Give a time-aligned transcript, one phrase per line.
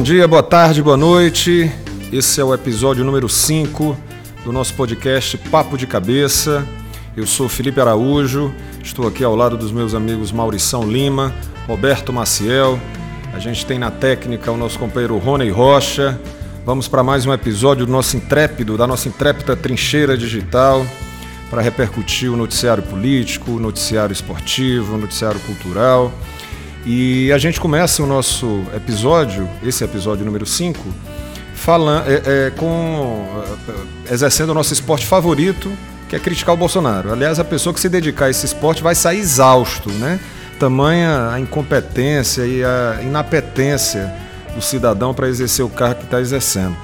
[0.00, 1.70] bom dia, boa tarde, boa noite.
[2.10, 3.94] Esse é o episódio número 5
[4.42, 6.66] do nosso podcast Papo de Cabeça.
[7.14, 8.50] Eu sou Felipe Araújo,
[8.82, 11.34] estou aqui ao lado dos meus amigos Maurição Lima,
[11.66, 12.80] Roberto Maciel.
[13.34, 16.18] A gente tem na técnica o nosso companheiro Rony Rocha.
[16.64, 20.82] Vamos para mais um episódio do nosso intrépido, da nossa intrépida trincheira digital,
[21.50, 26.10] para repercutir o noticiário político, o noticiário esportivo, o noticiário cultural.
[26.84, 30.78] E a gente começa o nosso episódio, esse episódio número 5,
[31.54, 33.26] falando, é, é, com,
[34.08, 35.70] é, exercendo o nosso esporte favorito,
[36.08, 37.12] que é criticar o Bolsonaro.
[37.12, 40.18] Aliás, a pessoa que se dedicar a esse esporte vai sair exausto, né?
[40.58, 44.12] Tamanha a incompetência e a inapetência
[44.54, 46.76] do cidadão para exercer o cargo que está exercendo.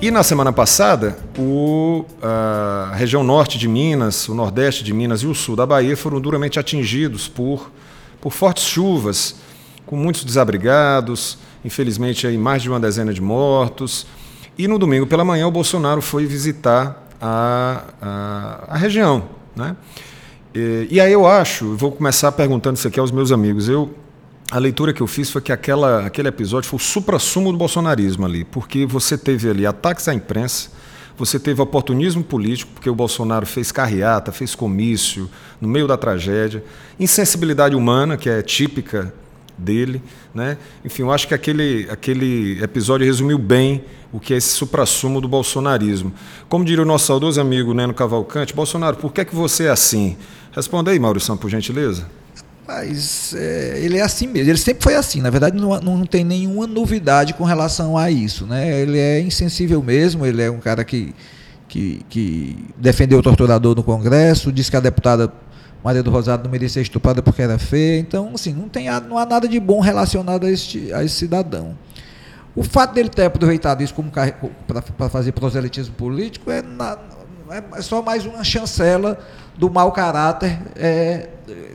[0.00, 5.28] E na semana passada, o, a região norte de Minas, o nordeste de Minas e
[5.28, 7.70] o sul da Bahia foram duramente atingidos por
[8.22, 9.34] por fortes chuvas,
[9.84, 14.06] com muitos desabrigados, infelizmente aí mais de uma dezena de mortos.
[14.56, 19.24] E no domingo pela manhã o Bolsonaro foi visitar a, a, a região.
[19.56, 19.76] Né?
[20.54, 23.68] E, e, aí eu acho, vou começar perguntando isso aqui aos meus amigos.
[23.68, 23.92] Eu,
[24.52, 28.24] a leitura que eu fiz foi que aquela, aquele episódio foi o supra-sumo do bolsonarismo
[28.24, 30.70] ali, porque você teve ali ataques à imprensa,
[31.24, 36.64] você teve oportunismo político, porque o Bolsonaro fez carreata, fez comício no meio da tragédia,
[36.98, 39.14] insensibilidade humana, que é típica
[39.56, 40.02] dele.
[40.34, 40.58] Né?
[40.84, 45.28] Enfim, eu acho que aquele, aquele episódio resumiu bem o que é esse suprassumo do
[45.28, 46.12] bolsonarismo.
[46.48, 49.70] Como diria o nosso saudoso amigo Neno Cavalcante, Bolsonaro, por que, é que você é
[49.70, 50.16] assim?
[50.50, 52.04] Responda aí, Maurício, por gentileza.
[52.74, 55.20] Mas é, ele é assim mesmo, ele sempre foi assim.
[55.20, 58.46] Na verdade, não, não tem nenhuma novidade com relação a isso.
[58.46, 58.80] Né?
[58.80, 61.14] Ele é insensível mesmo, ele é um cara que,
[61.68, 65.30] que, que defendeu o torturador no Congresso, disse que a deputada
[65.84, 67.98] Maria do Rosário não merecia ser estuprada porque era feia.
[67.98, 71.76] Então, assim, não, tem, não há nada de bom relacionado a, este, a esse cidadão.
[72.56, 73.94] O fato dele ter aproveitado isso
[74.96, 76.98] para fazer proselitismo político é, na,
[77.74, 79.18] é só mais uma chancela
[79.56, 81.28] do mau caráter, é,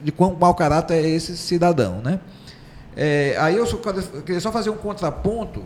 [0.04, 2.02] de quão mau caráter é esse cidadão.
[2.04, 2.20] Né?
[2.96, 3.78] É, aí eu, só,
[4.26, 5.64] queria só fazer um contraponto,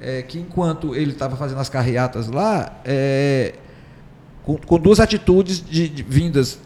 [0.00, 3.54] é, que enquanto ele estava fazendo as carreatas lá, é,
[4.44, 6.58] com, com, duas atitudes de, de, vindas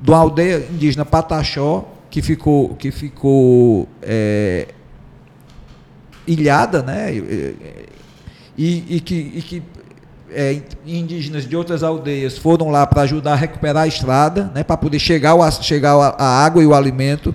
[0.00, 4.68] de uma aldeia indígena Pataxó, que ficou, que ficou é,
[6.26, 7.14] ilhada, né?
[8.58, 9.62] E, e, que, e que
[10.32, 14.76] é, indígenas de outras aldeias foram lá para ajudar a recuperar a estrada, né, para
[14.76, 17.34] poder chegar, o, chegar a, água e o alimento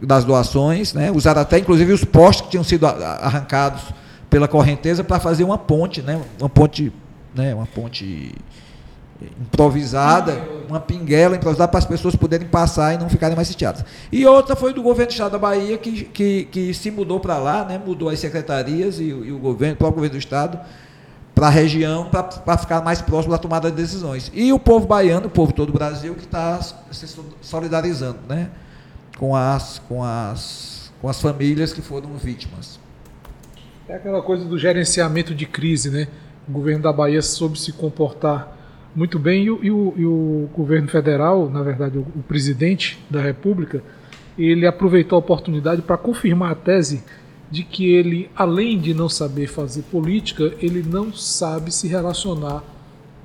[0.00, 3.82] das doações, né, usaram até inclusive os postes que tinham sido arrancados
[4.28, 6.92] pela correnteza para fazer uma ponte, né, uma ponte,
[7.34, 8.34] né, uma ponte
[9.40, 13.84] improvisada, uma pinguela improvisada para as pessoas poderem passar e não ficarem mais sitiadas.
[14.10, 17.38] E outra foi do governo do estado da Bahia que, que, que se mudou para
[17.38, 20.58] lá, né, mudou as secretarias e, e o governo, o próprio governo do estado
[21.34, 24.30] para a região, para ficar mais próximo da tomada de decisões.
[24.32, 27.06] E o povo baiano, o povo todo o Brasil, que está se
[27.42, 28.50] solidarizando né,
[29.18, 32.78] com, as, com, as, com as famílias que foram vítimas.
[33.88, 36.08] É aquela coisa do gerenciamento de crise, né?
[36.48, 38.56] O governo da Bahia soube se comportar
[38.94, 43.04] muito bem e o, e o, e o governo federal, na verdade, o, o presidente
[43.10, 43.82] da República,
[44.38, 47.02] ele aproveitou a oportunidade para confirmar a tese
[47.54, 52.64] de que ele, além de não saber fazer política, ele não sabe se relacionar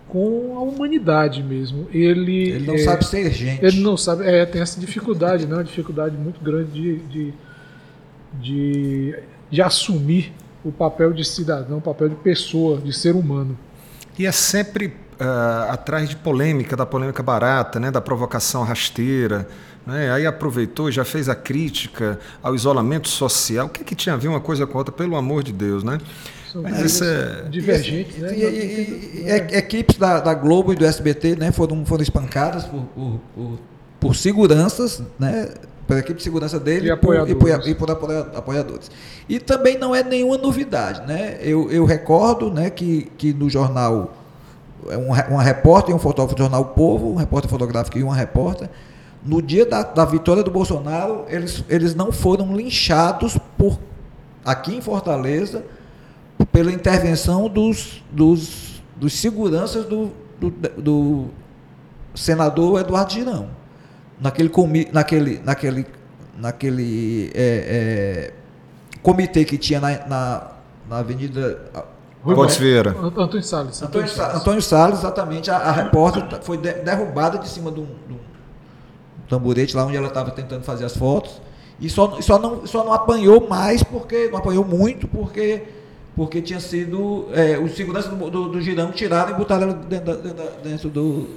[0.08, 1.88] com a humanidade mesmo.
[1.92, 3.66] Ele, ele não é, sabe ser gente.
[3.66, 7.34] Ele não sabe, é, tem essa dificuldade, né, uma dificuldade muito grande de, de,
[8.40, 9.20] de,
[9.50, 10.32] de assumir
[10.64, 13.58] o papel de cidadão, o papel de pessoa, de ser humano.
[14.20, 19.48] E é sempre uh, atrás de polêmica, da polêmica barata, né, da provocação rasteira.
[19.86, 20.12] Né?
[20.12, 23.68] Aí aproveitou e já fez a crítica ao isolamento social.
[23.68, 25.52] O que, é que tinha a ver uma coisa com a outra, pelo amor de
[25.52, 25.98] Deus, né?
[26.52, 27.44] São Mas é...
[27.50, 28.36] divergentes, né?
[28.36, 32.82] E, e, e, equipes da, da, Globo e do SBT né, foram, foram espancadas por,
[32.96, 33.60] por, por,
[34.00, 35.50] por seguranças, né?
[35.90, 37.36] pela equipe de segurança dele e, apoiadores.
[37.36, 37.92] Por, e, por,
[38.36, 38.92] apoiadores.
[39.28, 41.02] E também não é nenhuma novidade.
[41.08, 41.40] Né?
[41.42, 44.19] Eu, eu recordo né, que, que no jornal,
[44.86, 48.16] um, uma repórter e um fotógrafo do jornal o Povo, um repórter fotográfico e uma
[48.16, 48.70] repórter,
[49.24, 53.78] no dia da, da vitória do Bolsonaro, eles, eles não foram linchados por
[54.46, 55.64] aqui em Fortaleza
[56.52, 61.26] pela intervenção dos, dos, dos seguranças do, do, do
[62.16, 63.50] senador Eduardo Girão.
[64.20, 65.86] Naquele, comi, naquele, naquele,
[66.38, 68.34] naquele é, é,
[69.02, 70.52] comitê que tinha na, na,
[70.90, 71.62] na Avenida
[72.30, 72.96] Rui Pontes Vieira.
[73.00, 73.82] Antônio Salles.
[73.82, 74.36] Antônio, Salles.
[74.36, 75.52] Antônio Salles, exatamente.
[75.52, 78.20] A, a repórter foi derrubada de cima de um, de um
[79.30, 81.40] tamborete lá onde ela estava tentando fazer as fotos
[81.80, 85.64] E só, só, não, só não apanhou mais, porque não apanhou muito, porque,
[86.16, 87.28] porque tinha sido.
[87.34, 91.28] É, os seguranças do, do, do girão tiraram e botaram dentro, dentro, dentro do,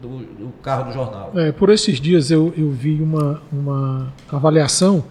[0.00, 1.32] do, do, carro do jornal.
[1.34, 5.04] É, por esses dias eu, eu vi uma, uma avaliação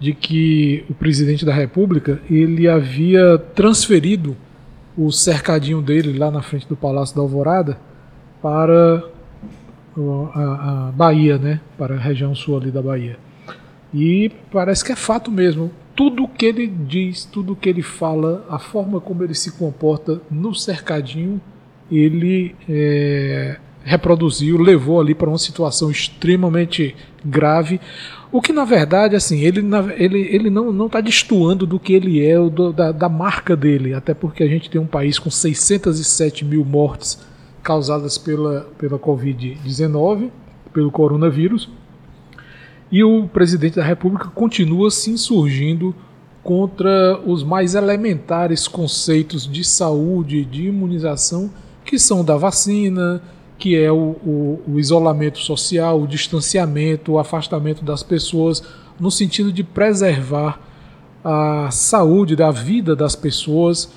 [0.00, 4.36] de que o presidente da República ele havia transferido
[4.96, 7.78] o cercadinho dele lá na frente do Palácio da Alvorada
[8.42, 9.04] para
[10.34, 11.60] a, Bahia, né?
[11.76, 13.18] Para a região sul ali da Bahia.
[13.92, 15.70] E parece que é fato mesmo.
[15.94, 20.54] Tudo que ele diz, tudo que ele fala, a forma como ele se comporta no
[20.54, 21.40] cercadinho,
[21.90, 23.58] ele é,
[23.88, 26.94] reproduziu, levou ali para uma situação extremamente
[27.24, 27.80] grave.
[28.30, 29.64] O que na verdade, assim, ele,
[29.96, 34.12] ele, ele não está destoando do que ele é, do, da, da marca dele, até
[34.12, 37.18] porque a gente tem um país com 607 mil mortes
[37.62, 40.30] causadas pela, pela Covid-19,
[40.72, 41.70] pelo coronavírus,
[42.92, 45.94] e o presidente da República continua se insurgindo
[46.42, 51.50] contra os mais elementares conceitos de saúde, de imunização,
[51.84, 53.22] que são da vacina,
[53.58, 58.62] que é o, o, o, isolamento social, o distanciamento, o afastamento das pessoas,
[58.98, 60.60] no sentido de preservar
[61.24, 63.92] a saúde da vida das pessoas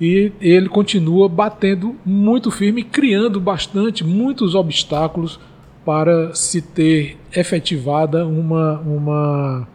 [0.00, 5.40] e ele continua batendo muito firme, criando bastante, muitos obstáculos
[5.84, 9.68] para se ter efetivada uma, uma,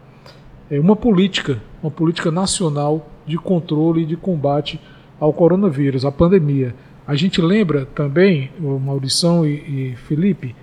[0.70, 4.80] é, uma política, uma política nacional de controle e de combate
[5.18, 6.74] ao coronavírus, à pandemia.
[7.06, 10.54] A gente lembra também, o Maurição e, e Felipe,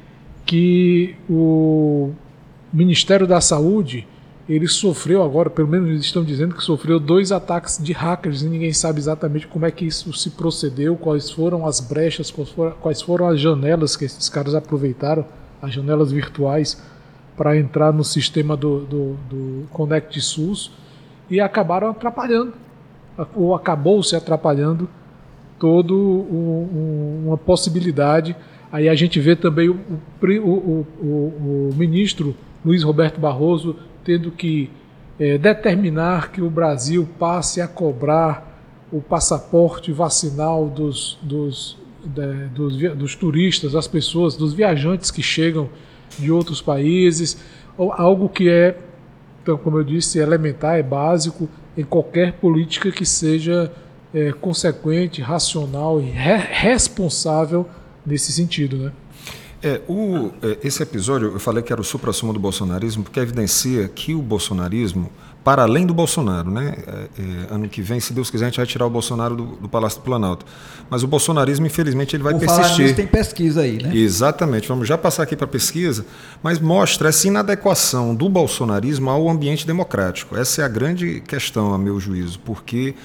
[0.45, 2.11] que o
[2.71, 4.07] Ministério da Saúde
[4.47, 8.47] ele sofreu agora, pelo menos eles estão dizendo que sofreu dois ataques de hackers e
[8.47, 12.71] ninguém sabe exatamente como é que isso se procedeu, quais foram as brechas, quais foram,
[12.81, 15.23] quais foram as janelas que esses caras aproveitaram,
[15.61, 16.81] as janelas virtuais,
[17.37, 20.71] para entrar no sistema do, do, do SUS
[21.29, 22.53] e acabaram atrapalhando,
[23.35, 24.89] ou acabou se atrapalhando
[25.59, 28.35] todo um, um, uma possibilidade.
[28.71, 29.77] Aí a gente vê também o,
[30.21, 34.69] o, o, o ministro Luiz Roberto Barroso tendo que
[35.19, 38.47] é, determinar que o Brasil passe a cobrar
[38.91, 45.69] o passaporte vacinal dos, dos, de, dos, dos turistas, das pessoas, dos viajantes que chegam
[46.17, 47.37] de outros países,
[47.77, 48.77] algo que é,
[49.43, 51.47] então, como eu disse, elementar, é básico
[51.77, 53.71] em qualquer política que seja
[54.13, 57.67] é, consequente, racional e re responsável
[58.05, 58.91] nesse sentido, né?
[59.61, 63.89] É, o, é, esse episódio eu falei que era o supra-sumo do bolsonarismo, porque evidencia
[63.89, 65.11] que o bolsonarismo,
[65.43, 66.75] para além do Bolsonaro, né?
[66.87, 69.45] É, é, ano que vem, se Deus quiser, a gente vai tirar o Bolsonaro do,
[69.57, 70.45] do Palácio do Planalto.
[70.89, 72.63] Mas o bolsonarismo, infelizmente, ele vai persistir.
[72.63, 73.93] Falar nisso, tem pesquisa aí, né?
[73.93, 74.65] Exatamente.
[74.65, 76.05] Vamos já passar aqui para a pesquisa,
[76.41, 80.37] mas mostra essa inadequação do bolsonarismo ao ambiente democrático.
[80.37, 82.95] Essa é a grande questão, a meu juízo, porque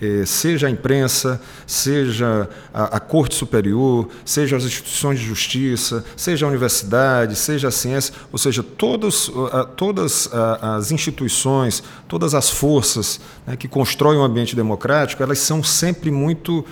[0.00, 6.46] eh, seja a imprensa, seja a, a, Corte Superior, seja as instituições de justiça, seja
[6.46, 9.30] a universidade, seja a ciência, ou seja, todas,
[9.76, 10.28] todas
[10.60, 16.64] as instituições, todas as forças né, que constroem um ambiente democrático, elas são sempre muito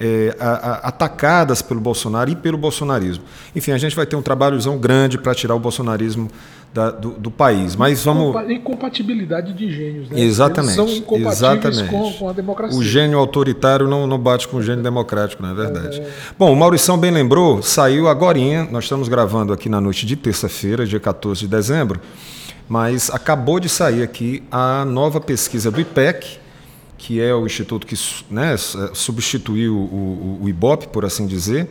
[0.00, 3.24] é, a, a, atacadas pelo Bolsonaro e pelo bolsonarismo.
[3.54, 6.28] Enfim, a gente vai ter um trabalhozão grande para tirar o bolsonarismo
[6.74, 7.76] da, do, do, país.
[7.76, 8.34] Mas vamos.
[8.50, 10.20] Incompatibilidade de gênios, né?
[10.20, 10.78] Exatamente.
[10.78, 11.90] Eles são incompatíveis Exatamente.
[11.90, 12.76] Com, com, a democracia.
[12.76, 16.00] O gênio autoritário não, não bate com o gênio democrático, não é verdade?
[16.00, 16.08] É...
[16.36, 18.34] Bom, o Maurição bem lembrou, saiu agora.
[18.72, 22.00] Nós estamos gravando aqui na noite de terça-feira, dia 14 de dezembro,
[22.68, 26.38] mas acabou de sair aqui a nova pesquisa do IPEC,
[26.96, 27.96] que é o instituto que
[28.30, 28.56] né,
[28.92, 31.68] substituiu o, o, o IBOP, por assim dizer,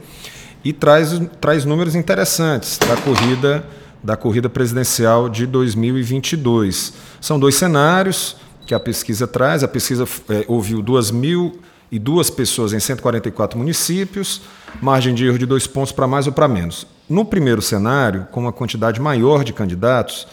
[0.64, 3.66] e traz, traz números interessantes da corrida
[4.04, 6.94] da corrida presidencial de 2022.
[7.22, 8.36] São dois cenários
[8.68, 9.64] que a pesquisa traz.
[9.64, 14.42] A pesquisa é, ouviu 2.002 pessoas em 144 municípios,
[14.82, 16.86] margem de erro de dois pontos para mais ou para menos.
[17.10, 20.28] No primeiro cenário, com uma quantidade maior de candidatos,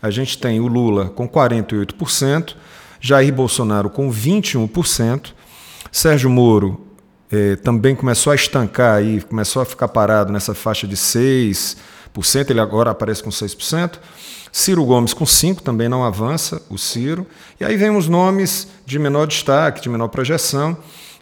[0.00, 2.54] a gente tem o Lula com 48%,
[3.00, 5.32] Jair Bolsonaro com 21%,
[5.90, 6.86] Sérgio Moro
[7.30, 11.76] eh, também começou a estancar aí, começou a ficar parado nessa faixa de 6%,
[12.50, 13.98] ele agora aparece com 6%.
[14.50, 17.26] Ciro Gomes com 5%, também não avança o Ciro.
[17.60, 20.76] E aí vem os nomes de menor destaque, de menor projeção,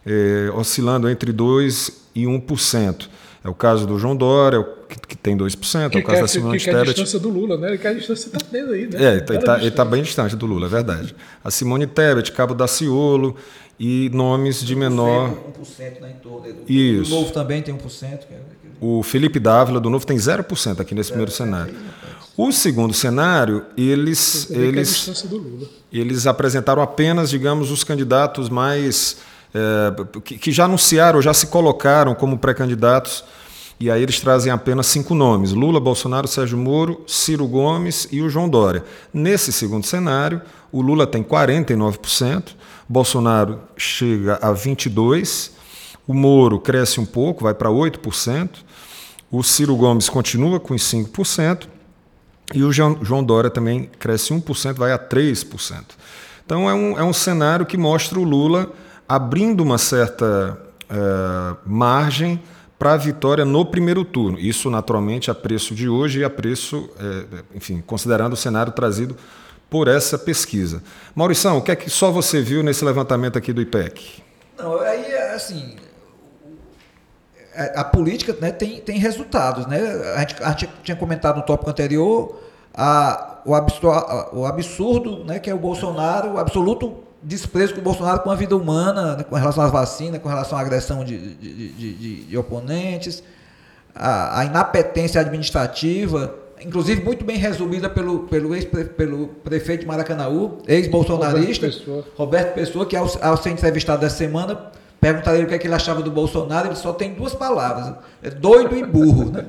[0.07, 3.11] eh, oscilando entre 2% e 1%.
[3.47, 6.21] É o caso do João Dória, que, que tem 2%, que é o caso quer,
[6.23, 6.73] da Simone Tebet.
[6.73, 7.69] Que a distância do Lula, né?
[7.69, 9.05] Ele quer a distância está tendo aí, né?
[9.05, 11.15] É, ele está tá, tá bem distante do Lula, é verdade.
[11.45, 13.37] A Simone Tebet, Cabo Daciolo
[13.79, 15.31] e nomes de menor...
[15.61, 16.45] 1% na entorno.
[16.69, 17.15] Isso.
[17.15, 18.19] O Novo também tem 1%.
[18.81, 21.73] O Felipe Dávila, do Novo, tem 0% aqui nesse primeiro cenário.
[22.37, 25.69] O segundo cenário, eles, é eles, distância do Lula.
[25.93, 29.19] eles apresentaram apenas, digamos, os candidatos mais.
[29.57, 33.25] É, que, que já anunciaram, já se colocaram como pré-candidatos,
[33.81, 38.29] e aí eles trazem apenas cinco nomes: Lula, Bolsonaro, Sérgio Moro, Ciro Gomes e o
[38.29, 38.85] João Dória.
[39.13, 42.55] Nesse segundo cenário, o Lula tem 49%,
[42.87, 45.51] Bolsonaro chega a 22%,
[46.07, 48.51] o Moro cresce um pouco, vai para 8%,
[49.31, 51.67] o Ciro Gomes continua com os 5%.
[52.55, 55.83] E o João João Dória também cresce 1%, vai a 3%.
[56.45, 58.73] Então é um, é um cenário que mostra o Lula
[59.09, 60.59] abrindo uma certa
[60.89, 62.41] eh, margem
[62.79, 64.39] para a vitória no primeiro turno.
[64.39, 69.17] Isso, naturalmente, a preço de hoje e a preço, eh, enfim, considerando o cenário trazido
[69.69, 70.83] por essa pesquisa.
[71.15, 74.23] Maurição, o que é que só você viu nesse levantamento aqui do IPEC?
[74.59, 75.77] Não, aí, assim,
[77.75, 79.67] a, política né, tem, tem resultados.
[79.67, 79.81] Né?
[80.15, 82.41] A, gente, a gente tinha comentado no tópico anterior
[82.75, 83.89] a, o, absurdo,
[84.33, 88.35] o absurdo né, que é o Bolsonaro, o absoluto desprezo com o Bolsonaro com a
[88.37, 92.39] vida humana, né, com relação às vacinas, com relação à agressão de, de, de- de-
[92.39, 93.23] oponentes,
[93.95, 98.65] a, a inapetência administrativa, inclusive muito bem resumida pelo, pelo, ex
[98.97, 102.05] pelo prefeito de Maracanaú, ex-bolsonarista, Roberto Pessoa.
[102.17, 105.67] Roberto Pessoa, que ao, ao ser entrevistado essa semana, perguntaram ele o que, é que
[105.67, 109.31] ele achava do Bolsonaro, ele só tem duas palavras, é doido e burro.
[109.31, 109.45] Né?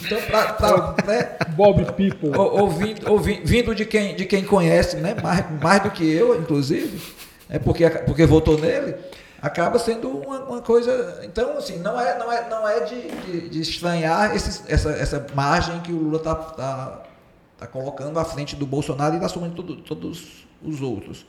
[0.00, 2.36] Então, pra, pra- né, Bob People.
[2.36, 6.40] ou- ouvindo, ouvi- vindo de quem, de quem conhece, né, mais, mais do que eu,
[6.40, 7.00] inclusive,
[7.48, 8.96] é porque, porque votou nele,
[9.40, 11.20] acaba sendo uma, uma coisa.
[11.24, 15.26] Então, assim, não é, não é, não é de, de, de estranhar esses- essa, essa
[15.34, 17.02] margem que o Lula está tá,
[17.58, 21.24] tá colocando à frente do Bolsonaro e da soma de todos os outros.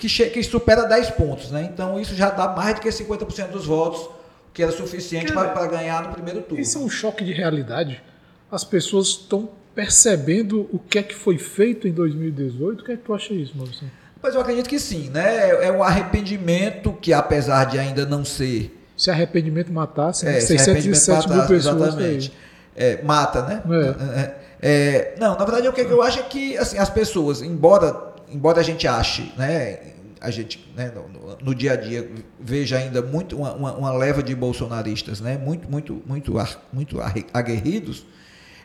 [0.00, 1.68] Que, que supera 10 pontos, né?
[1.70, 4.08] Então isso já dá mais do que 50% dos votos,
[4.54, 6.62] que era suficiente Cara, para ganhar no primeiro turno.
[6.62, 8.02] Isso é um choque de realidade.
[8.50, 12.80] As pessoas estão percebendo o que é que foi feito em 2018.
[12.80, 13.86] O que é que tu acha isso, Maurício?
[14.22, 15.50] Mas eu acredito que sim, né?
[15.50, 18.76] É- É um arrependimento que, apesar de ainda não ser.
[18.96, 20.26] Se arrependimento matasse?
[20.26, 21.82] É, se 607 arrependimento mil pessoas.
[21.94, 22.32] Exatamente.
[22.74, 23.62] É, mata, né?
[23.70, 24.14] É.
[24.18, 28.10] É, é, não, na verdade, o que eu acho é que assim, as pessoas, embora,
[28.32, 29.78] embora a gente ache, né?
[30.20, 34.34] A gente, né, no, no- dia a dia, veja ainda muito uma, uma- leva de
[34.34, 35.38] bolsonaristas, né?
[35.38, 36.34] Muito, muito, muito,
[36.72, 36.98] muito
[37.32, 38.04] aguerridos.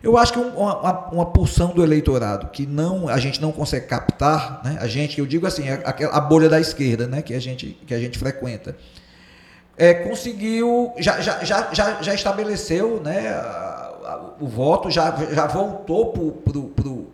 [0.03, 3.51] Eu acho que um- uma, uma, uma porção do eleitorado que não a gente não
[3.53, 4.77] consegue captar, né?
[4.81, 5.77] A gente, eu digo assim, a,
[6.17, 7.22] a bolha da esquerda, né?
[7.22, 8.75] Que a gente que a gente frequenta,
[9.77, 13.29] é, conseguiu já, já, já, já, já estabeleceu, né?
[13.29, 16.31] a- a- o voto já, já voltou pro,
[16.67, 17.12] pro-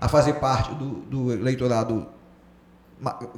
[0.00, 2.06] a fazer parte do, do eleitorado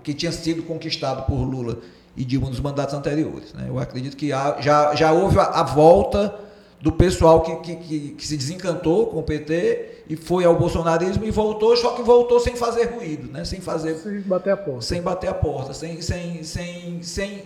[0.02, 1.78] que tinha sido conquistado por Lula
[2.16, 3.52] e Dilma nos mandatos anteriores.
[3.52, 3.66] Né?
[3.68, 6.34] Eu acredito que há- já, já houve a, a volta
[6.80, 11.24] do pessoal que, que, que, que se desencantou com o PT e foi ao bolsonarismo
[11.26, 13.44] e voltou, só que voltou sem fazer ruído, né?
[13.44, 14.80] sem fazer Sem bater a porta.
[14.82, 17.42] sem bater a porta, sem, sem, sem, sem,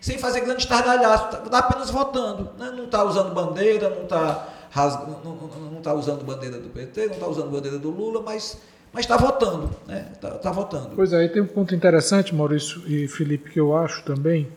[0.00, 2.48] sem fazer grande estardalhaço, tá apenas votando.
[2.58, 2.72] Né?
[2.74, 4.48] Não está usando bandeira, não está
[5.24, 8.60] não, não, não tá usando bandeira do PT, não está usando bandeira do Lula, mas
[8.92, 10.08] mas está votando, né?
[10.14, 10.90] Está tá votando.
[10.96, 14.48] Pois é, aí tem um ponto interessante, Maurício e Felipe, que eu acho também,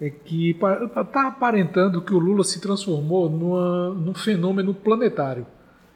[0.00, 5.44] é que está aparentando que o Lula se transformou numa, num fenômeno planetário.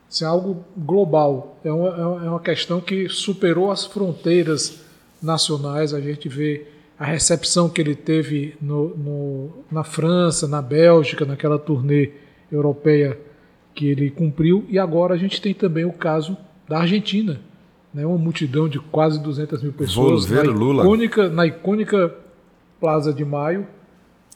[0.09, 1.59] Isso é algo global.
[1.65, 4.81] É é uma- é uma questão que superou as fronteiras
[5.23, 5.95] nacionais.
[5.95, 6.67] A gente vê
[6.99, 12.11] a recepção que ele teve no, no- na França, na Bélgica, naquela turnê
[12.51, 13.17] europeia
[13.75, 14.65] que ele cumpriu.
[14.69, 16.37] E agora a gente tem também o caso
[16.69, 17.41] da Argentina.
[17.93, 20.85] Né, uma multidão de quase 200 mil pessoas ver na, Lula.
[20.85, 22.15] Icônica, na icônica
[22.79, 23.67] Plaza de Maio,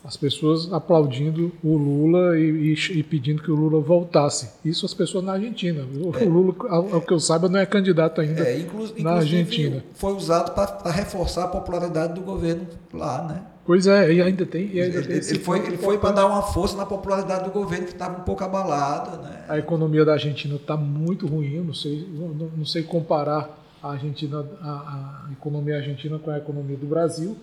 [0.05, 4.51] as pessoas aplaudindo o Lula e, e- e pedindo que o Lula voltasse.
[4.65, 5.85] Isso as pessoas na Argentina.
[5.97, 8.87] O, o Lula, ao, ao que eu saiba, não é candidato ainda É, inclu- na
[8.89, 9.85] inclusive, Argentina.
[9.95, 13.43] foi usado para reforçar a popularidade do governo lá, né?
[13.67, 14.71] Pois é, e ainda tem.
[14.73, 17.51] E ainda Ele, tem ele foi, ele foi para dar uma força na popularidade do
[17.51, 19.45] governo que estava um pouco abalada, né?
[19.49, 21.61] A economia da Argentina está muito ruim.
[21.61, 26.77] Não sei, não, não sei comparar a Argentina, a, a economia argentina com a economia
[26.77, 27.37] do Brasil,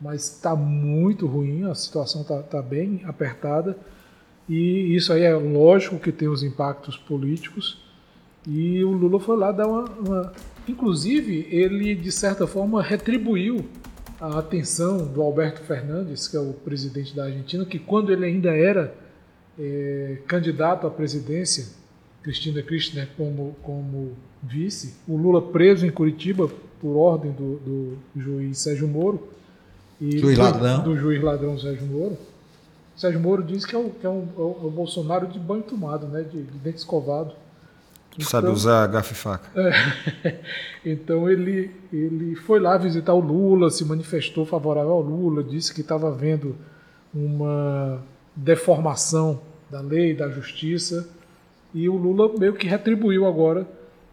[0.00, 1.68] mas está muito ruim.
[1.68, 3.76] A situação está tá bem apertada
[4.48, 7.82] e isso aí é lógico que tem os impactos políticos.
[8.46, 10.32] E o Lula foi lá dar uma, uma
[10.68, 13.64] inclusive ele de certa forma retribuiu
[14.26, 18.50] a atenção do Alberto Fernandes, que é o presidente da Argentina, que quando ele ainda
[18.50, 18.94] era
[19.58, 21.66] eh, candidato à presidência,
[22.22, 24.12] Cristina Kirchner como, como
[24.42, 26.48] vice, o Lula preso em Curitiba
[26.80, 29.28] por ordem do, do juiz Sérgio Moro.
[30.00, 30.82] E Juiz do, ladrão.
[30.84, 32.16] Do juiz ladrão Sérgio Moro.
[32.96, 35.62] Sérgio Moro diz que é o, que é um- é é o Bolsonaro de banho
[35.62, 37.32] tomado, né, de, de dente escovado.
[38.20, 39.50] Sabe usar garfo e faca.
[39.58, 40.40] É,
[40.86, 45.80] então ele, ele foi lá visitar o Lula, se manifestou favorável ao Lula, disse que
[45.80, 46.56] estava vendo
[47.12, 48.00] uma
[48.36, 49.40] deformação
[49.70, 51.08] da lei, da justiça,
[51.72, 53.66] e o Lula meio que retribuiu agora,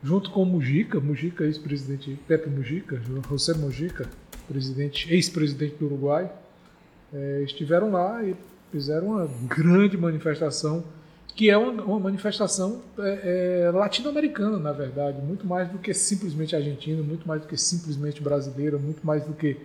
[0.04, 4.08] junto com o Mujica, Mujica, ex-presidente Pepe Mujica, José Mujica,
[4.48, 6.32] presidente, ex-presidente do Uruguai,
[7.14, 8.36] é, estiveram lá e
[8.72, 10.84] fizeram uma grande manifestação
[11.36, 16.56] que é uma, uma manifestação é, é, latino-americana, na verdade, muito mais do que simplesmente
[16.56, 19.58] argentina, muito mais do que simplesmente brasileira, muito mais do que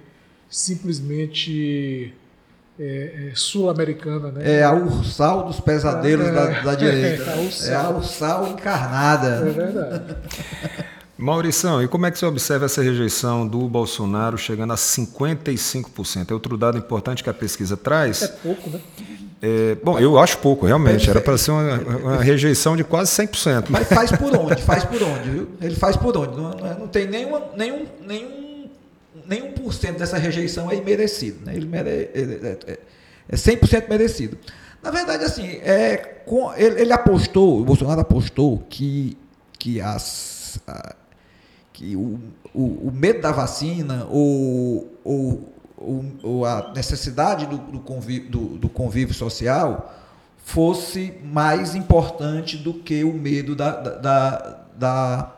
[0.48, 2.14] simplesmente
[2.78, 4.30] é, é sul-americana.
[4.30, 4.58] Né?
[4.58, 7.24] É a ursal dos pesadelos da, da, direita.
[7.66, 9.48] É a ursal encarnada.
[9.48, 10.16] É verdade.
[11.18, 16.30] Maurição, e como é que você observa essa rejeição do Bolsonaro chegando a 55%?
[16.30, 18.20] É outro dado importante que a pesquisa traz.
[18.22, 18.78] É pouco, né?
[19.40, 21.08] É, bom, eu acho pouco, realmente.
[21.08, 23.66] Era para ser uma, uma, rejeição de quase 100%.
[23.68, 24.62] Mas faz por onde?
[24.62, 25.48] Faz por onde, viu?
[25.60, 26.36] Ele faz por onde?
[26.36, 28.68] Não, não tem nenhuma, nenhum, nenhum,
[29.26, 31.44] nenhum por cento dessa rejeição é imerecido.
[31.44, 31.54] Né?
[31.54, 32.78] Ele, mere, ele é,
[33.28, 34.38] é 100% merecido.
[34.82, 39.18] Na verdade, assim, é, com, ele, ele, apostou, o Bolsonaro apostou que,
[39.58, 40.58] que as.
[40.66, 40.94] A,
[41.72, 42.18] que o,
[42.54, 48.68] o, o, medo da vacina ou, ou, ou a necessidade do, do, convívio, do, do,
[48.68, 49.94] convívio, social
[50.38, 55.32] fosse mais importante do que o medo da, da, da,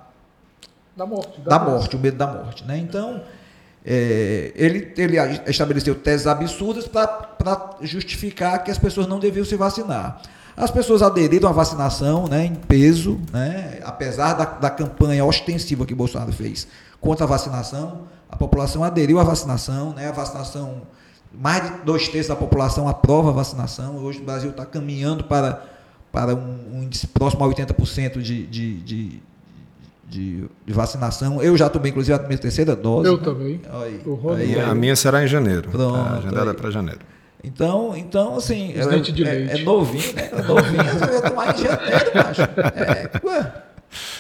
[0.97, 1.41] da morte.
[1.41, 2.65] Da, da morte, o medo da morte.
[2.65, 2.79] Né?
[2.79, 3.23] Então,
[3.85, 5.17] é, ele, ele
[5.47, 10.21] estabeleceu teses absurdas para justificar que as pessoas não deviam se vacinar.
[10.57, 15.95] As pessoas aderiram à vacinação né, em peso, né, apesar da, da campanha ostensiva que
[15.95, 16.67] Bolsonaro fez
[17.01, 20.83] contra a vacinação, a população aderiu à vacinação, né, a vacinação,
[21.33, 25.65] mais de dois terços da população aprova a vacinação, hoje o Brasil está caminhando para,
[26.13, 29.23] para um, um índice próximo a 80% de, de, de,
[30.09, 31.43] de, de, vacinação.
[31.43, 33.09] Eu já tomei, inclusive, a minha terceira dose.
[33.09, 33.25] Eu né?
[33.25, 33.61] também.
[33.71, 34.01] Aí,
[34.37, 35.71] aí, aí, a minha será em janeiro.
[35.71, 37.01] Pronto, agendada para janeiro.
[37.43, 40.29] Então, então assim, é, é, é, novinho, né?
[40.33, 42.43] É novinho, você vai tomar em janeiro, macho.
[42.43, 43.53] É, ué,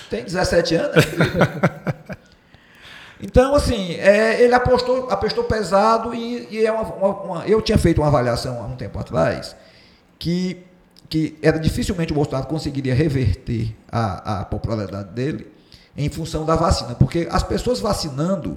[0.08, 1.04] tem 17 anos.
[3.20, 7.76] Então, assim, é, ele apostou, apostou pesado e, e é uma, uma, uma, eu tinha
[7.76, 9.56] feito uma avaliação há um tempo atrás
[10.18, 10.64] que,
[11.08, 15.50] que era dificilmente o Bolsonaro conseguiria reverter a, a popularidade dele
[15.96, 18.56] em função da vacina, porque as pessoas vacinando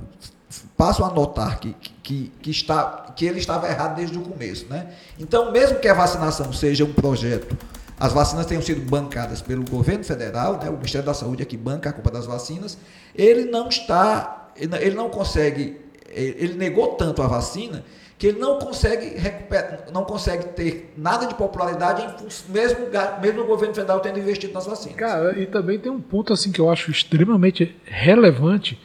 [0.78, 4.68] passam a notar que, que, que, está, que ele estava errado desde o começo.
[4.70, 4.94] Né?
[5.20, 7.58] Então, mesmo que a vacinação seja um projeto,
[8.00, 10.70] as vacinas tenham sido bancadas pelo governo federal, né?
[10.70, 12.78] o Ministério da Saúde é que banca a culpa das vacinas,
[13.16, 15.78] ele não está, ele não consegue,
[16.10, 17.84] ele negou tanto a vacina
[18.22, 22.04] que ele não consegue recuperar, não consegue ter nada de popularidade,
[22.50, 22.78] mesmo,
[23.20, 24.96] mesmo o governo federal tendo investido nas vacinas.
[24.96, 28.80] Cara, e também tem um ponto assim que eu acho extremamente relevante,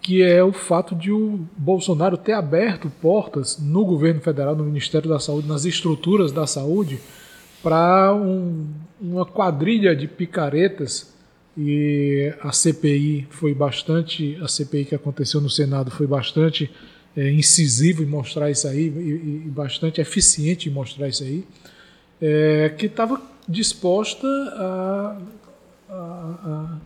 [0.00, 5.08] que é o fato de o Bolsonaro ter aberto portas no governo federal, no Ministério
[5.08, 7.00] da Saúde, nas estruturas da saúde,
[7.60, 8.68] para um,
[9.00, 11.12] uma quadrilha de picaretas.
[11.56, 16.70] E a CPI foi bastante, a CPI que aconteceu no Senado foi bastante
[17.16, 21.44] é, incisivo em mostrar isso aí, e, e, bastante eficiente em mostrar isso aí,
[22.20, 25.18] é, que estava disposta a,
[25.88, 26.78] a, a,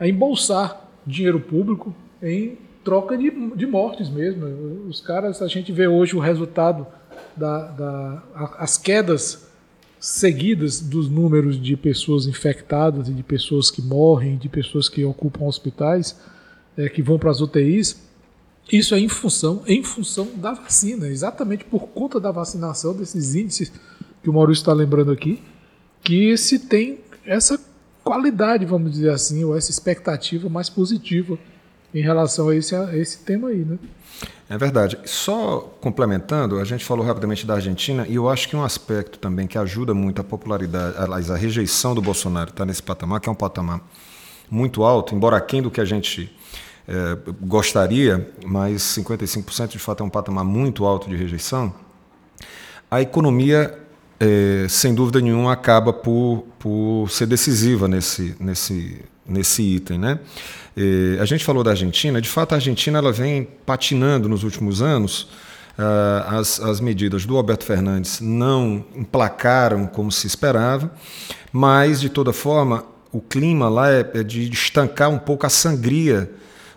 [0.00, 4.88] a embolsar dinheiro público em troca de, de mortes mesmo.
[4.88, 6.86] Os caras, a gente vê hoje o resultado
[7.36, 8.22] da, da
[8.58, 9.49] as quedas
[10.00, 16.18] seguidas dos números de pessoas infectadas de pessoas que morrem, de pessoas que ocupam hospitais,
[16.74, 18.00] é, que vão para as UTIs.
[18.72, 23.70] Isso é em função, em função da vacina, exatamente por conta da vacinação desses índices
[24.22, 25.42] que o Maurício está lembrando aqui,
[26.02, 27.60] que se tem essa
[28.02, 31.38] qualidade, vamos dizer assim, ou essa expectativa mais positiva
[31.94, 33.78] em relação a esse, a esse tema aí, né?
[34.48, 34.98] É verdade.
[35.04, 39.46] Só complementando, a gente falou rapidamente da Argentina e eu acho que um aspecto também
[39.46, 43.32] que ajuda muito a popularidade, aliás, a rejeição do Bolsonaro está nesse patamar, que é
[43.32, 43.80] um patamar
[44.50, 46.36] muito alto, embora aquém do que a gente
[46.88, 51.72] é, gostaria, mas 55% de fato é um patamar muito alto de rejeição.
[52.90, 53.78] A economia,
[54.18, 59.00] é, sem dúvida nenhuma, acaba por, por ser decisiva nesse, nesse,
[59.30, 60.18] nesse item, né?
[60.76, 64.82] E a gente falou da Argentina, de fato a Argentina ela vem patinando nos últimos
[64.82, 65.28] anos.
[65.78, 70.92] Uh, as, as medidas do Alberto Fernandes não emplacaram como se esperava,
[71.52, 76.30] mas de toda forma o clima lá é, é de estancar um pouco a sangria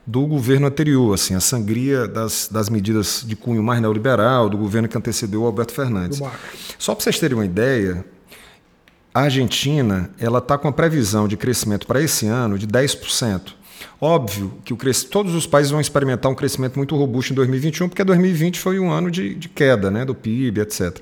[0.06, 4.88] do governo anterior, assim, a sangria das, das medidas de cunho mais neoliberal, do governo
[4.88, 6.22] que antecedeu o Alberto Fernandes.
[6.78, 8.06] Só para vocês terem uma ideia,
[9.14, 13.54] a Argentina ela está com a previsão de crescimento para esse ano de 10%.
[14.02, 14.78] Óbvio que o
[15.10, 18.92] todos os países vão experimentar um crescimento muito robusto em 2021, porque 2020 foi um
[18.92, 21.00] ano de, de queda né, do PIB, etc.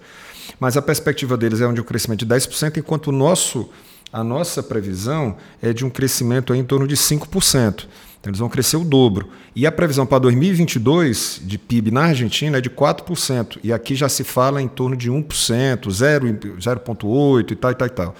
[0.60, 3.70] Mas a perspectiva deles é de um crescimento de 10%, enquanto o nosso,
[4.12, 7.86] a nossa previsão é de um crescimento em torno de 5%.
[8.22, 9.30] Então, eles vão crescer o dobro.
[9.56, 13.58] E a previsão para 2022 de PIB na Argentina é de 4%.
[13.64, 17.90] E aqui já se fala em torno de 1%, 0,8% e tal, e tal, e
[17.90, 18.16] tal.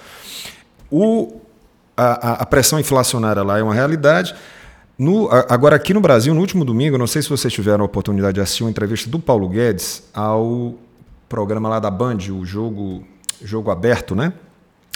[0.90, 1.40] O,
[1.96, 4.34] a, a pressão inflacionária lá é uma realidade.
[4.98, 8.34] No, agora, aqui no Brasil, no último domingo, não sei se vocês tiveram a oportunidade
[8.34, 10.74] de assistir uma entrevista do Paulo Guedes ao
[11.28, 13.04] programa lá da Band, o Jogo,
[13.40, 14.32] jogo Aberto, né?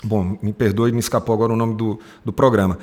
[0.04, 2.78] Bom, me perdoe, me escapou agora o nome do, do programa.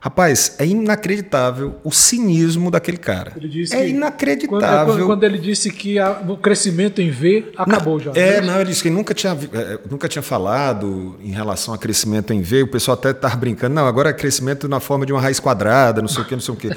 [0.00, 3.32] Rapaz, é inacreditável o cinismo daquele cara.
[3.72, 4.94] é inacreditável.
[4.94, 8.12] Quando, quando, ele disse que a, o crescimento em V acabou não, já.
[8.14, 12.32] É, não, ele disse que nunca tinha, é, nunca tinha falado em relação a crescimento
[12.32, 12.62] em V.
[12.62, 13.74] O pessoal até estava brincando.
[13.74, 16.42] Não, agora é crescimento na forma de uma raiz quadrada, não sei o quê, não
[16.42, 16.70] sei o quê.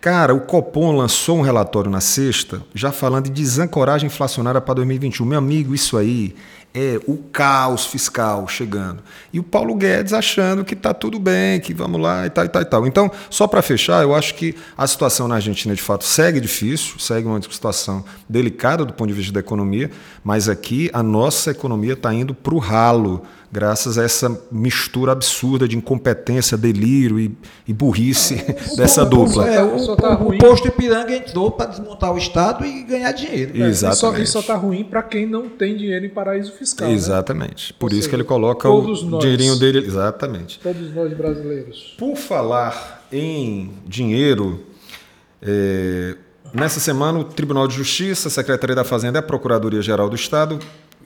[0.00, 5.26] Cara, o Copom lançou um relatório na sexta, já falando de desancoragem inflacionária para 2021.
[5.26, 6.34] Meu amigo, isso aí
[6.74, 9.02] é o caos fiscal chegando.
[9.32, 12.48] E o Paulo Guedes achando que está tudo bem, que vamos lá e tal, e
[12.48, 12.86] tal, e tal.
[12.86, 16.98] Então, só para fechar, eu acho que a situação na Argentina, de fato, segue difícil,
[16.98, 19.90] segue uma situação delicada do ponto de vista da economia,
[20.24, 25.68] mas aqui a nossa economia está indo para o ralo graças a essa mistura absurda
[25.68, 27.36] de incompetência, delírio e,
[27.68, 28.36] e burrice
[28.74, 29.46] dessa dupla.
[29.46, 33.62] É, o, tá o, o posto Ipiranga entrou para desmontar o Estado e ganhar dinheiro.
[33.62, 34.22] É, Exatamente.
[34.22, 36.88] Isso só está ruim para quem não tem dinheiro em paraíso fiscal.
[36.88, 36.94] Né?
[36.94, 37.72] Exatamente.
[37.72, 37.76] Né?
[37.78, 39.80] Por Ou isso seja, que ele coloca o nós, dinheirinho dele.
[39.80, 40.58] Exatamente.
[40.58, 41.94] Todos nós brasileiros.
[41.98, 44.64] Por falar em dinheiro,
[45.42, 46.16] é,
[46.54, 50.58] nessa semana o Tribunal de Justiça, a Secretaria da Fazenda e a Procuradoria-Geral do Estado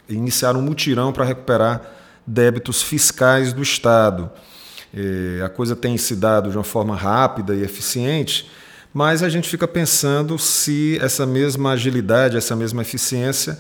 [0.08, 1.96] iniciaram um mutirão para recuperar
[2.26, 4.30] débitos fiscais do Estado.
[4.94, 8.50] É, a coisa tem se dado de uma forma rápida e eficiente,
[8.92, 13.58] mas a gente fica pensando se essa mesma agilidade, essa mesma eficiência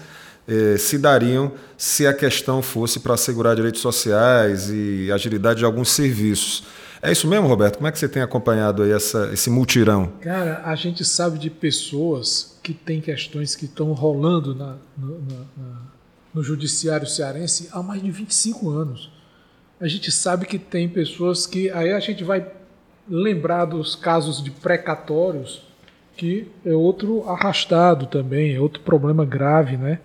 [0.48, 5.90] é, se dariam se a questão fosse para assegurar direitos sociais e agilidade de alguns
[5.90, 6.64] serviços.
[7.02, 7.76] É isso mesmo, Roberto?
[7.76, 10.12] Como é que você tem acompanhado aí essa, esse multirão?
[10.22, 15.08] Cara, a gente sabe de pessoas que têm questões que estão rolando na, na,
[15.56, 15.95] na
[16.36, 19.10] no judiciário cearense há mais de 25 anos.
[19.80, 21.70] A gente sabe que tem pessoas que.
[21.70, 22.46] Aí a gente vai
[23.08, 25.62] lembrar dos casos de precatórios,
[26.14, 29.98] que é outro arrastado também, é outro problema grave, né?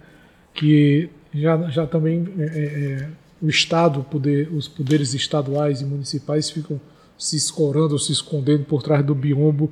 [0.53, 3.09] Que já, já também é, é, é,
[3.41, 6.79] o Estado, poder, os poderes estaduais e municipais ficam
[7.17, 9.71] se escorando se escondendo por trás do biombo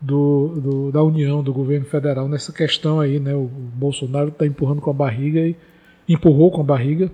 [0.00, 3.34] do, do, da União, do governo federal nessa questão aí, né?
[3.34, 5.56] O Bolsonaro está empurrando com a barriga e
[6.08, 7.10] empurrou com a barriga,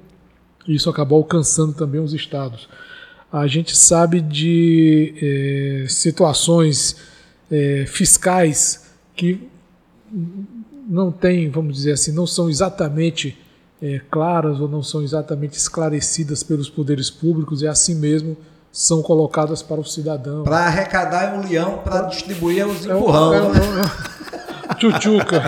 [0.67, 2.69] e isso acabou alcançando também os estados.
[3.33, 6.97] A gente sabe de é, situações
[7.51, 9.49] é, fiscais que
[10.89, 13.39] não têm, vamos dizer assim, não são exatamente
[13.83, 18.37] é, claras ou não são exatamente esclarecidas pelos poderes públicos e assim mesmo
[18.71, 20.45] são colocadas para o cidadão.
[20.45, 23.35] Para arrecadar um leão, para distribuir os empurrão.
[23.35, 23.83] É, um, é, um, é
[24.73, 25.43] um, tchutchuca.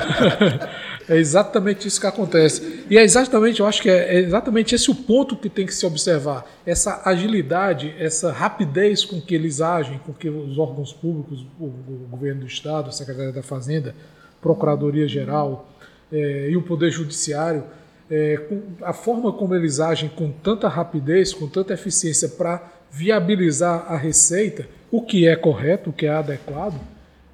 [1.09, 2.85] É exatamente isso que acontece.
[2.89, 5.85] E é exatamente, eu acho que é, exatamente esse o ponto que tem que se
[5.85, 6.47] observar.
[6.65, 12.09] Essa agilidade, essa rapidez com que eles agem, com que os órgãos públicos, o, o
[12.11, 13.95] governo do Estado, a Secretaria da Fazenda,
[14.41, 15.69] Procuradoria Geral
[16.11, 17.65] é, e o Poder Judiciário,
[18.11, 18.41] é,
[18.83, 24.67] a forma como eles agem com tanta rapidez, com tanta eficiência para viabilizar a receita,
[24.91, 26.79] o que é correto, o que é adequado,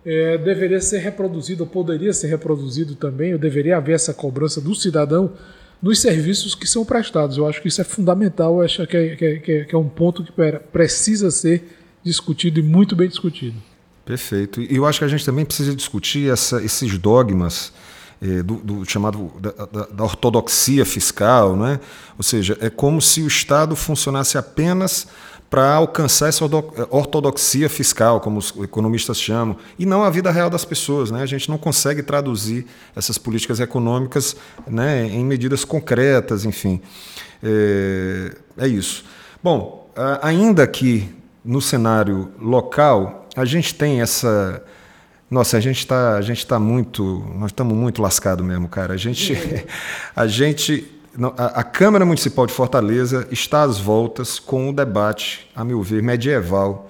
[0.04, 4.74] é, deveria ser reproduzido, ou poderia ser reproduzido também, ou deveria haver essa cobrança do
[4.74, 5.32] cidadão
[5.82, 7.36] nos serviços que são prestados.
[7.36, 9.88] Eu acho que isso é fundamental, eu acho que é, que é, que é um
[9.88, 10.32] ponto que
[10.72, 13.56] precisa ser discutido e muito bem discutido.
[14.04, 14.60] Perfeito.
[14.60, 17.72] E eu acho que a gente também precisa discutir essa, esses dogmas
[18.22, 21.80] eh, do, do, chamado da, da, da, ortodoxia fiscal, né?
[22.18, 25.06] Ou seja, é como se o Estado funcionasse apenas
[25.50, 26.44] para alcançar essa
[26.90, 31.10] ortodoxia fiscal, como os economistas chamam, e não a vida real das pessoas.
[31.10, 31.20] Né?
[31.20, 36.80] A gente não consegue traduzir essas políticas econômicas né, em medidas concretas, enfim.
[37.42, 39.04] É, é isso.
[39.42, 39.90] Bom,
[40.22, 41.12] ainda que
[41.44, 44.62] no cenário local, a gente tem essa.
[45.28, 48.94] Nossa, a gente está a gente tá muito, nós estamos muito lascado mesmo, cara.
[48.94, 49.34] A gente,
[50.14, 50.99] a gente
[51.36, 56.88] a, Câmara Municipal de Fortaleza está às voltas com o debate, a meu ver, medieval,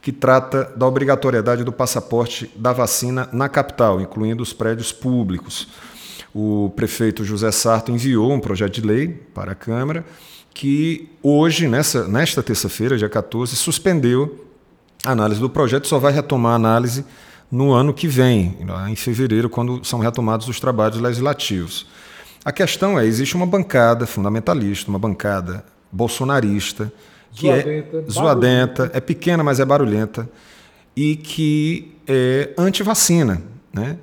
[0.00, 5.68] que trata da obrigatoriedade do passaporte da vacina na capital, incluindo os prédios públicos.
[6.34, 10.04] o prefeito José Sarto enviou um projeto de lei para a Câmara
[10.54, 14.46] que hoje, nessa, nesta terça-feira, dia 14, suspendeu
[15.04, 17.04] a análise do projeto, só vai retomar a análise
[17.50, 18.56] no ano que vem,
[18.88, 21.86] em fevereiro, quando são retomados os trabalhos legislativos.
[22.44, 26.92] A questão é: existe uma bancada fundamentalista, uma bancada bolsonarista,
[27.32, 30.28] que zoadenta, é zoadenta, é pequena, mas é barulhenta,
[30.96, 33.42] e que é anti-vacina.
[33.72, 33.96] Né?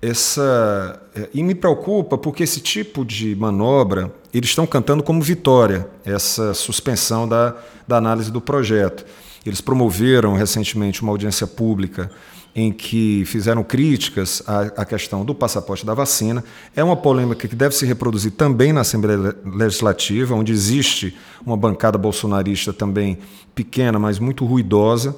[0.00, 5.88] Essa, é, e me preocupa porque esse tipo de manobra, eles estão cantando como vitória,
[6.04, 9.04] essa suspensão da, da análise do projeto.
[9.46, 12.10] Eles promoveram recentemente uma audiência pública
[12.54, 16.44] em que fizeram críticas à, questão do passaporte da vacina.
[16.76, 21.98] É uma polêmica que deve se reproduzir também na Assembleia Legislativa, onde existe uma bancada
[21.98, 23.18] bolsonarista também
[23.54, 25.16] pequena, mas muito ruidosa.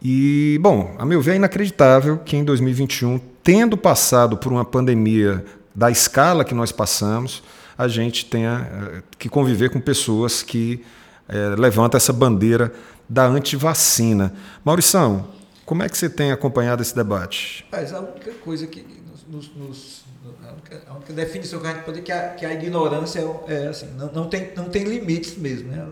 [0.00, 5.44] E, bom, a meu ver, é inacreditável que em 2021, tendo passado por uma pandemia
[5.74, 7.42] da escala que nós passamos,
[7.76, 10.84] a gente tenha eh, que conviver com pessoas que
[11.28, 12.72] é, levantam essa bandeira
[13.08, 14.32] da antivacina.
[14.64, 15.28] Maurição,
[15.64, 17.66] como é que você tem acompanhado esse debate?
[17.70, 18.84] Mas a única coisa que
[19.28, 20.04] nos, nos,
[20.44, 23.20] a, única, a, única, definição que a gente pode é que a, que a ignorância
[23.20, 25.70] é, é, assim, não, não, tem, não tem limites mesmo.
[25.70, 25.86] Né?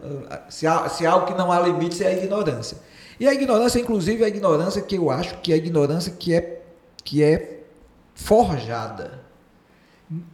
[0.48, 2.76] Se, há, se há algo que não há limites é a ignorância.
[3.18, 6.34] E a ignorância, inclusive, é a ignorância que eu acho que é a ignorância que
[6.34, 6.62] é,
[7.04, 7.60] que é
[8.14, 9.20] forjada.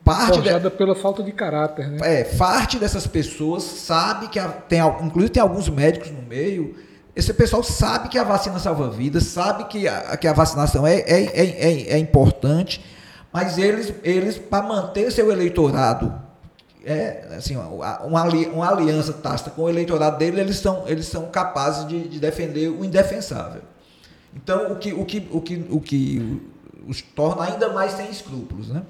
[0.03, 1.99] Parte forjada de, pela falta de caráter, né?
[2.03, 6.75] É, parte dessas pessoas sabe que a, tem, inclusive tem alguns médicos no meio
[7.17, 10.97] esse pessoal sabe que a vacina salva vidas, sabe que a, que a vacinação é,
[10.99, 12.85] é, é, é importante,
[13.33, 16.15] mas eles, eles para manter seu eleitorado,
[16.85, 21.89] é, assim, uma, uma aliança tácita com o eleitorado dele, eles são, eles são capazes
[21.89, 23.63] de, de defender o indefensável.
[24.35, 26.43] Então, o que, o que, o que, o que
[26.87, 28.83] os torna ainda mais sem escrúpulos, né?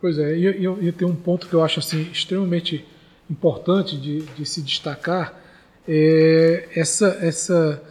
[0.00, 2.86] Pois é, e, e, e tem um ponto que eu acho assim, extremamente
[3.28, 5.45] importante de, de se destacar,
[5.88, 7.82] é, essa, essa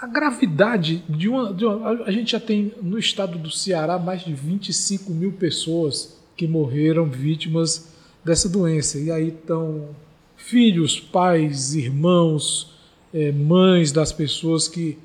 [0.00, 4.22] a gravidade de uma, de uma, A gente já tem no estado do Ceará mais
[4.22, 7.88] de 25 mil pessoas que morreram vítimas
[8.24, 8.98] dessa doença.
[8.98, 9.88] E aí estão
[10.36, 12.74] filhos, pais, irmãos,
[13.12, 14.98] é, mães das pessoas que,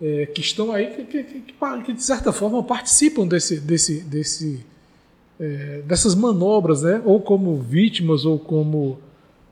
[0.00, 4.64] é, que estão aí, que, que, que, que, de certa forma participam desse, desse, desse,
[5.40, 7.02] é, dessas manobras, né?
[7.04, 8.98] ou como vítimas, ou como,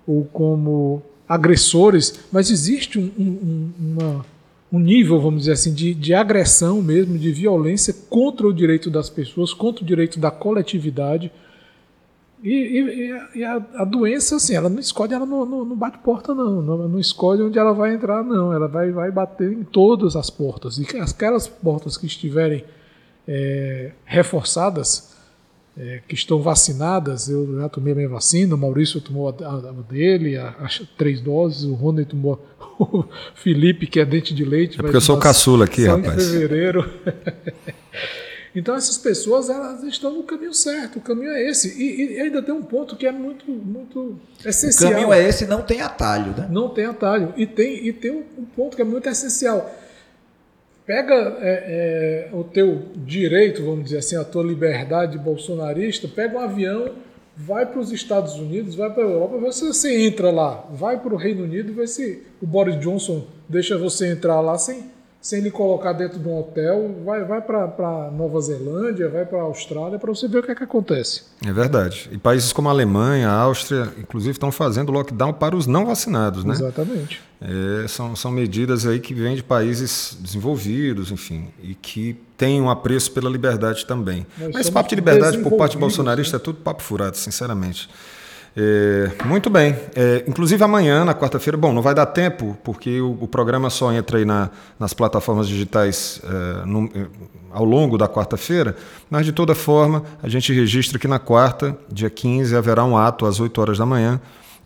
[0.07, 4.27] ou como agressores, mas existe um, um, uma,
[4.73, 9.11] um nível, vamos dizer assim, de, de agressão mesmo, de violência contra o direito das
[9.11, 11.33] pessoas, contra o direito da coletividade.
[12.43, 15.99] E, e, e a, a, doença, assim, ela não escolhe, ela não, não, não bate
[15.99, 16.62] porta, não.
[16.62, 16.89] não.
[16.89, 18.53] Não escolhe onde ela vai entrar, não.
[18.53, 20.79] Ela vai, vai bater em todas as portas.
[20.79, 22.65] E aquelas portas que estiverem
[23.27, 25.15] é, reforçadas,
[25.79, 29.73] é, que estão vacinadas, eu já tomei a minha vacina, o Maurício tomou a, a
[29.89, 32.43] dele, as três doses, o Rony tomou
[32.79, 33.05] o
[33.37, 34.79] Felipe, que é dente de leite.
[34.79, 36.29] É porque eu sou caçula aqui, rapaz.
[36.29, 36.91] Em fevereiro.
[38.57, 41.69] então essas pessoas elas estão no caminho certo, o caminho é esse.
[41.79, 44.91] E, e, ainda tem um ponto que é muito, muito essencial.
[44.91, 46.49] O caminho é esse não tem atalho, né?
[46.51, 47.35] Não tem atalho.
[47.37, 49.71] E tem, e tem um, um ponto que é muito essencial
[50.87, 56.40] pega é, é, o teu direito, vamos dizer assim, a tua liberdade bolsonarista, pega um
[56.40, 56.92] avião,
[57.37, 61.12] vai para os Estados Unidos, vai para a Europa, se você entra lá, vai para
[61.12, 65.50] o Reino Unido, vê se o Boris Johnson deixa você entrar lá sem sem lhe
[65.50, 70.09] colocar dentro de um hotel, vai, vai para Nova Zelândia, vai para a Austrália, para
[70.14, 71.24] você ver o que, é que acontece.
[71.44, 72.09] É verdade.
[72.12, 76.44] E países como a Alemanha, a Áustria, inclusive, estão fazendo lockdown para os não vacinados,
[76.44, 76.55] né?
[76.55, 77.20] Exatamente.
[77.40, 82.70] É, são, são medidas aí que vêm de países desenvolvidos, enfim, e que têm um
[82.70, 84.26] apreço pela liberdade também.
[84.38, 86.40] Nós Mas papo de liberdade por parte bolsonarista né?
[86.40, 87.88] é tudo papo furado, sinceramente.
[88.59, 89.77] É, muito bem.
[89.95, 93.92] É, inclusive amanhã, na quarta-feira, bom, não vai dar tempo, porque o, o programa só
[93.92, 94.49] entra aí na,
[94.81, 97.07] nas plataformas digitais é, no, é,
[97.53, 98.75] ao longo da quarta-feira,
[99.11, 103.27] mas de toda forma, a gente registra que na quarta, dia 15, haverá um ato
[103.27, 104.19] às 8 horas da manhã,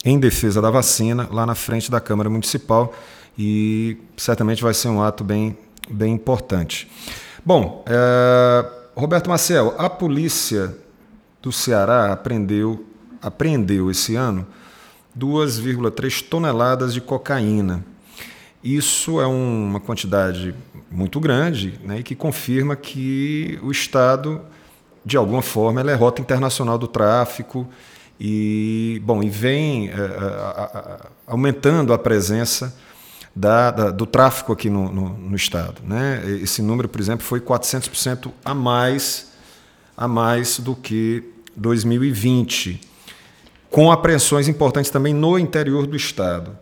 [0.05, 2.94] em defesa da vacina, lá na frente da Câmara Municipal,
[3.37, 5.59] e certamente vai ser um ato bem,
[5.90, 6.88] bem importante.
[7.44, 10.76] Bom, é, Roberto Marcel, a polícia
[11.42, 12.87] do Ceará apreendeu
[13.20, 14.46] apreendeu esse ano
[15.18, 17.85] 2,3 toneladas de cocaína.
[18.62, 20.54] Isso é uma quantidade
[20.90, 24.40] muito grande né, e que confirma que o Estado,
[25.04, 27.66] de alguma forma, é rota internacional do tráfico
[28.18, 29.94] e, bom, e vem é,
[31.26, 32.76] aumentando a presença
[33.35, 35.80] da, da, do tráfico aqui no, no, no Estado.
[35.83, 36.22] Né?
[36.42, 39.30] Esse número, por exemplo, foi 400% a mais
[40.00, 41.22] a mais do que
[41.54, 42.80] 2020,
[43.70, 46.59] com apreensões importantes também no interior do Estado.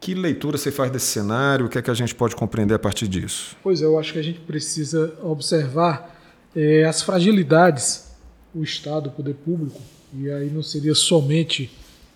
[0.00, 1.66] Que leitura você faz desse cenário?
[1.66, 3.56] O que é que a gente pode compreender a partir disso?
[3.62, 6.14] Pois é, eu acho que a gente precisa observar
[6.54, 8.06] é, as fragilidades
[8.54, 9.78] o Estado, o poder público,
[10.14, 11.70] e aí não seria somente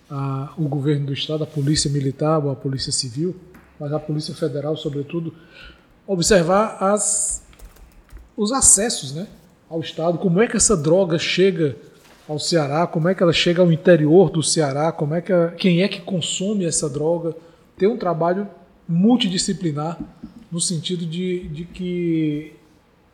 [0.09, 3.37] a, o governo do Estado, a polícia militar ou a polícia civil,
[3.79, 5.35] mas a polícia federal, sobretudo,
[6.07, 7.43] observar as,
[8.37, 9.27] os acessos né,
[9.69, 11.77] ao Estado, como é que essa droga chega
[12.31, 15.83] ao Ceará, como é que ela chega ao interior do Ceará, como é que quem
[15.83, 17.35] é que consome essa droga,
[17.77, 18.47] ter um trabalho
[18.89, 19.99] multidisciplinar
[20.51, 22.53] no sentido de, de que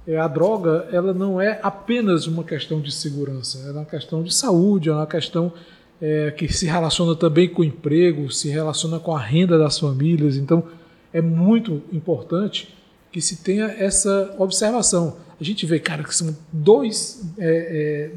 [0.06, 4.34] é, a droga ela não é apenas uma questão de segurança, é uma questão de
[4.34, 5.50] saúde, é uma questão
[5.98, 10.36] é, que se relaciona também com o emprego, se relaciona com a renda das famílias.
[10.36, 10.62] Então,
[11.10, 12.76] é muito importante
[13.10, 15.16] que se tenha essa observação.
[15.40, 18.10] A gente vê, cara, que são 2,3 é,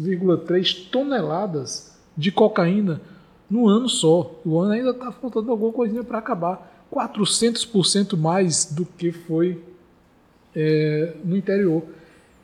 [0.00, 3.00] é, toneladas de cocaína
[3.48, 4.34] no ano só.
[4.44, 6.72] O ano ainda está faltando alguma coisinha para acabar.
[6.92, 9.62] 400% mais do que foi
[10.54, 11.84] é, no interior.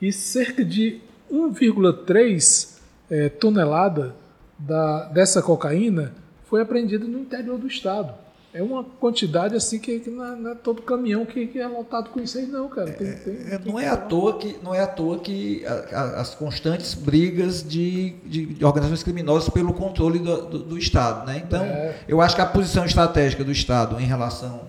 [0.01, 1.01] E cerca de
[1.33, 2.79] 1,3
[3.11, 4.15] é, tonelada
[4.59, 8.22] da, dessa cocaína foi apreendida no interior do estado.
[8.55, 11.67] É uma quantidade assim que, que não, é, não, é, todo caminhão que, que, é
[11.67, 12.91] lotado com isso aí, não, cara.
[12.91, 16.21] Tem, tem, é, não, é à toa que, não é à toa que a, a,
[16.21, 21.27] as constantes brigas de, de, de, organizações criminosas pelo controle do, do, do Estado.
[21.27, 21.43] Né?
[21.47, 21.97] Então, é.
[22.07, 24.61] eu acho que a posição estratégica do Estado em relação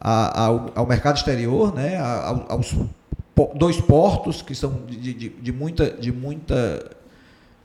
[0.00, 1.98] a, ao, ao, mercado exterior, né?
[2.48, 2.74] aos
[3.54, 6.90] dois portos que são de, de, de muita, de, muita,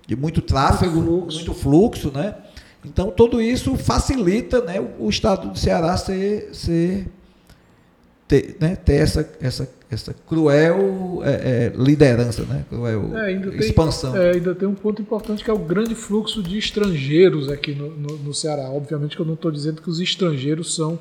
[0.06, 1.38] de muito tráfego, muito fluxo.
[1.38, 2.36] muito fluxo, né?
[2.86, 7.08] Então, tudo isso facilita né, o, estado do Ceará ser, ser
[8.28, 14.12] ter, né, ter essa, essa, essa cruel é, é, liderança, né, cruel é, expansão.
[14.12, 17.74] Tem, é, ainda tem um ponto importante que é o grande fluxo de estrangeiros aqui
[17.74, 18.69] no, no, no Ceará.
[18.69, 21.00] Obviamente que eu não estou dizendo que os estrangeiros são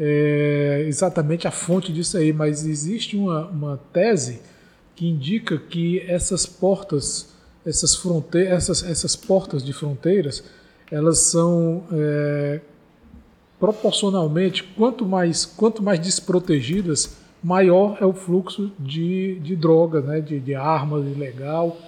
[0.00, 4.40] é, exatamente a fonte disso aí, mas existe uma, uma tese
[4.96, 7.28] que indica que essas portas,
[7.64, 10.42] essas, fronteiras, essas, essas portas de fronteiras,
[10.92, 12.60] elas são é,
[13.58, 20.38] proporcionalmente, quanto mais, quanto mais desprotegidas, maior é o fluxo de, de droga, né, de,
[20.38, 21.78] de armas ilegal.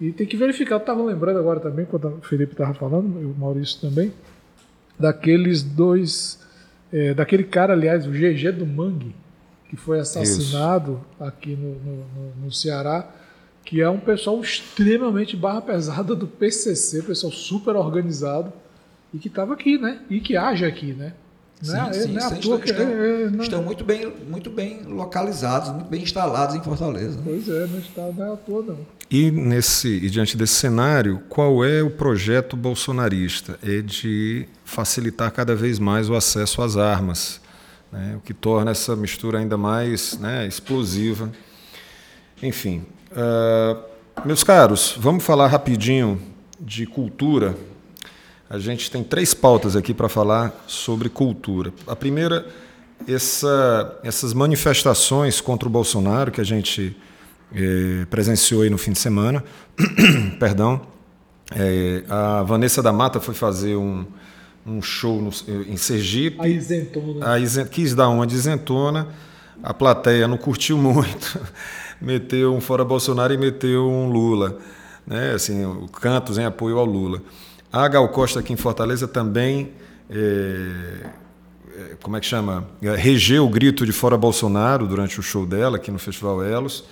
[0.00, 3.34] E tem que verificar, eu estava lembrando agora também, quando o Felipe estava falando, o
[3.38, 4.12] Maurício também,
[4.98, 6.40] daqueles dois,
[6.92, 9.14] é, daquele cara, aliás, o GG do Mangue,
[9.68, 11.24] que foi assassinado Isso.
[11.24, 13.08] aqui no, no, no, no Ceará
[13.70, 18.52] que é um pessoal extremamente barra pesada do PCC, pessoal super organizado
[19.14, 20.00] e que estava aqui, né?
[20.10, 21.12] E que age aqui, né?
[21.62, 23.44] Sim, não é, sim, é estão, que, estão, é, é, não...
[23.44, 27.20] estão, muito bem, muito bem localizados, muito bem instalados em Fortaleza.
[27.22, 28.78] Pois é, não está não é à toa, não.
[29.08, 33.56] E, nesse, e diante desse cenário, qual é o projeto bolsonarista?
[33.62, 37.40] É de facilitar cada vez mais o acesso às armas,
[37.92, 38.16] né?
[38.16, 41.30] o que torna essa mistura ainda mais né, explosiva.
[42.42, 43.82] Enfim, Uh,
[44.24, 46.20] meus caros, vamos falar rapidinho
[46.60, 47.56] de cultura.
[48.48, 51.72] A gente tem três pautas aqui para falar sobre cultura.
[51.86, 52.46] A primeira,
[53.08, 56.96] essa, essas manifestações contra o Bolsonaro que a gente
[57.54, 59.44] eh, presenciou aí no fim de semana.
[60.38, 60.82] Perdão.
[61.52, 64.06] É, a Vanessa da Mata foi fazer um,
[64.64, 65.30] um show no,
[65.66, 66.36] em Sergipe.
[66.40, 67.32] A isentona.
[67.32, 69.08] A isent, quis dar uma de isentona.
[69.62, 71.40] A plateia não curtiu muito
[72.00, 74.58] meteu um fora Bolsonaro e meteu um Lula,
[75.06, 75.32] né?
[75.32, 77.22] Assim, cantos em apoio ao Lula.
[77.72, 79.72] A Gal Costa aqui em Fortaleza também,
[80.08, 81.10] é,
[81.76, 82.66] é, como é que chama?
[82.82, 86.84] É, regeu o grito de fora Bolsonaro durante o show dela aqui no Festival Elos.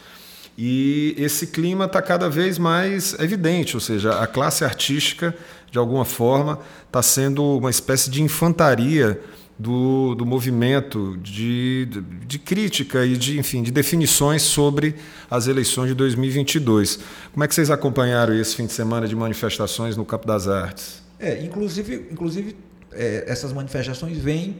[0.57, 5.35] E esse clima está cada vez mais evidente, ou seja, a classe artística,
[5.71, 9.21] de alguma forma, está sendo uma espécie de infantaria
[9.59, 14.95] do, do movimento de, de, de, crítica e de, enfim, de definições sobre
[15.29, 17.01] as eleições de 2022.
[17.33, 21.03] Como é que vocês acompanharam esse fim de semana de manifestações no Campo das Artes?
[21.19, 22.57] É, inclusive, inclusive
[22.93, 24.57] é, essas manifestações vêm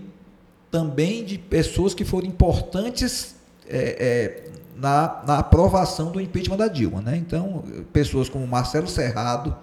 [0.71, 3.37] também de pessoas que foram importantes
[3.69, 7.01] é, é, na, na aprovação do impeachment da Dilma.
[7.01, 7.17] Né?
[7.17, 9.57] Então, pessoas como Marcelo Serrado,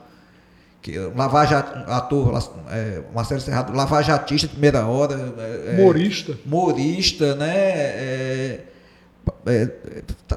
[0.86, 2.32] que lavajat, ator
[2.70, 7.58] é, Marcelo Serrado, lavajatista de primeira hora, é, é morista, morista, né?
[7.58, 8.60] É,
[9.48, 9.72] é,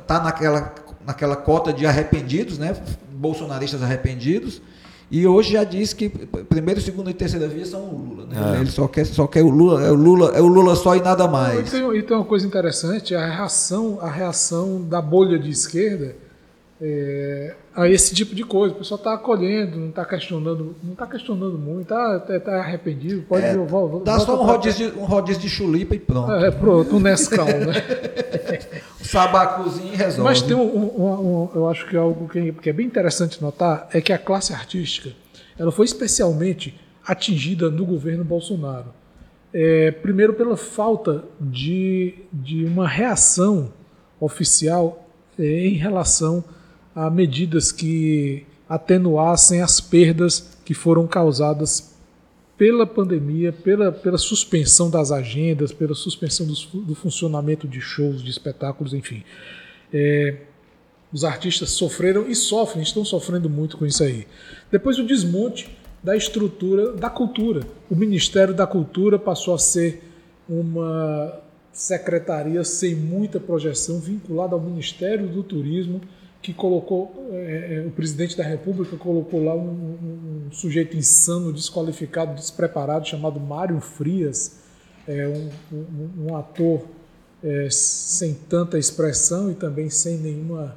[0.06, 0.74] tá naquela
[1.04, 2.74] naquela cota de arrependidos, né?
[3.12, 4.62] Bolsonaristas arrependidos.
[5.10, 8.26] E hoje já disse que primeiro, segundo e terceira via são o Lula.
[8.26, 8.56] Né?
[8.56, 8.60] É.
[8.60, 11.02] Ele só quer, só quer o Lula, é o Lula, é o Lula só e
[11.02, 11.68] nada mais.
[11.68, 16.16] E tem, e tem uma coisa interessante, a reação, a reação da bolha de esquerda
[16.80, 18.74] é, a esse tipo de coisa.
[18.74, 23.22] O pessoal está acolhendo, não está questionando, não está questionando muito, está tá, tá arrependido.
[23.22, 26.32] Pode É, vol- Dá só um rodízio, de, um rodízio de chulipa e pronto.
[26.32, 27.74] É, pronto, um Nescau, né?
[29.00, 30.22] Um sabacuzinho resolve.
[30.22, 33.88] Mas tem um, um- um- eu acho que algo que, que é bem interessante notar
[33.92, 35.10] é que a classe artística
[35.58, 38.86] ela foi especialmente atingida no governo Bolsonaro.
[39.52, 43.72] É, primeiro pela falta de, de uma reação
[44.20, 45.08] oficial
[45.38, 46.44] é, em relação
[46.94, 51.96] a medidas que atenuassem as perdas que foram causadas
[52.56, 58.30] pela pandemia, pela, pela suspensão das agendas, pela suspensão fu- do funcionamento de shows, de
[58.30, 59.22] espetáculos, enfim.
[59.92, 60.38] É,
[61.12, 64.26] os artistas sofreram e sofrem, estão sofrendo muito com isso aí.
[64.70, 65.70] Depois o desmonte
[66.02, 67.60] da estrutura da cultura.
[67.88, 70.02] O Ministério da Cultura passou a ser
[70.48, 71.40] uma
[71.72, 76.00] secretaria sem muita projeção, vinculada ao Ministério do Turismo,
[76.48, 82.34] que colocou, é, é, o presidente da República colocou lá um, um- sujeito insano, desqualificado,
[82.34, 84.60] despreparado, chamado Mário Frias,
[85.06, 86.86] é, um, um- um ator
[87.44, 90.74] é, sem tanta expressão e também sem nenhuma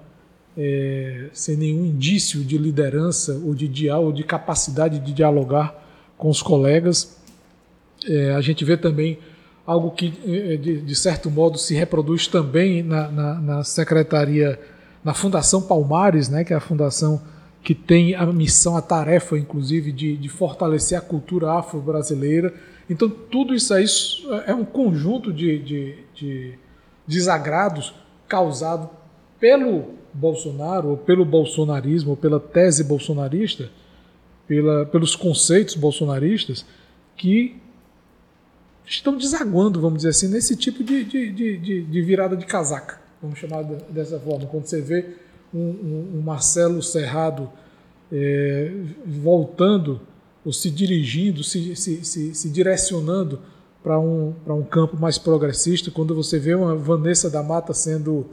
[0.57, 5.73] é, sem nenhum indício de liderança ou de diálogo, de capacidade de dialogar
[6.17, 7.15] com os colegas.
[8.05, 9.17] É, a gente vê também
[9.65, 14.59] algo que, de, de certo modo, se reproduz também na, na, na Secretaria,
[15.03, 17.21] na Fundação Palmares, né, que é a fundação
[17.63, 22.53] que tem a missão, a tarefa, inclusive, de, de fortalecer a cultura afro-brasileira.
[22.89, 23.85] Então, tudo isso aí
[24.47, 26.59] é um conjunto de, de, de
[27.07, 27.93] desagrados
[28.27, 28.89] causado
[29.39, 33.69] pelo Bolsonaro, ou pelo bolsonarismo, ou pela tese bolsonarista,
[34.47, 36.65] pela, pelos conceitos bolsonaristas,
[37.15, 37.55] que
[38.85, 42.99] estão desaguando, vamos dizer assim, nesse tipo de, de, de, de- de virada de casaca,
[43.21, 44.45] vamos chamar de- dessa forma.
[44.47, 45.05] Quando você vê
[45.53, 47.49] um, um- um Marcelo Serrado
[48.11, 48.71] é,
[49.05, 50.01] voltando
[50.43, 53.39] ou se dirigindo, se, se, se, se direcionando
[53.83, 58.25] para um, para um campo mais progressista, quando você vê uma Vanessa da Mata sendo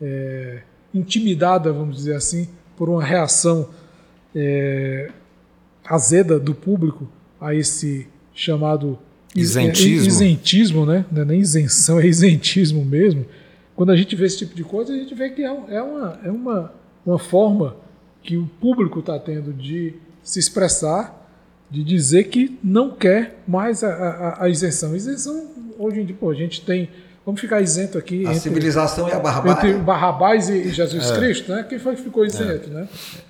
[0.00, 0.62] é,
[0.94, 3.68] intimidada, vamos dizer assim, por uma reação
[4.34, 5.10] é,
[5.84, 7.08] azeda do público
[7.40, 8.98] a esse chamado
[9.34, 10.04] is- Isentismo.
[10.04, 11.04] é, isentismo, né?
[11.10, 13.24] Não é nem isenção, é isentismo mesmo.
[13.78, 16.18] Quando a gente vê esse tipo de coisa, a gente vê que é, é uma,
[16.24, 16.72] é uma,
[17.06, 17.76] uma forma
[18.24, 21.30] que o público está tendo de se expressar,
[21.70, 24.96] de dizer que não quer mais a, a- a isenção.
[24.96, 25.46] Isenção,
[25.78, 26.90] hoje em dia, pô, a gente tem.
[27.28, 29.68] Vamos ficar isento aqui A entre, civilização e a barbárie.
[29.72, 31.62] entre Barrabás e Jesus Cristo, né?
[31.68, 32.88] Quem foi que ficou isento, né?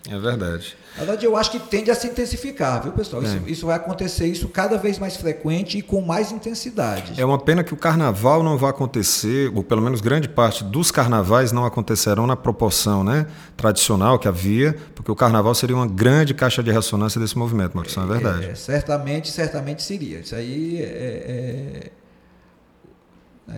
[0.09, 0.77] É verdade.
[0.97, 3.25] Na verdade, eu acho que tende a se intensificar, viu, pessoal?
[3.25, 7.21] Isso, isso vai acontecer isso cada vez mais frequente e com mais intensidade.
[7.21, 10.93] É uma pena que o carnaval não vai acontecer, ou pelo menos grande parte dos
[10.93, 13.27] carnavais não acontecerão na proporção né,
[13.57, 18.01] tradicional que havia, porque o carnaval seria uma grande caixa de ressonância desse movimento, Maurício,
[18.01, 18.47] é verdade.
[18.47, 20.21] É, certamente, certamente seria.
[20.21, 20.85] Isso aí é.
[20.85, 21.91] é-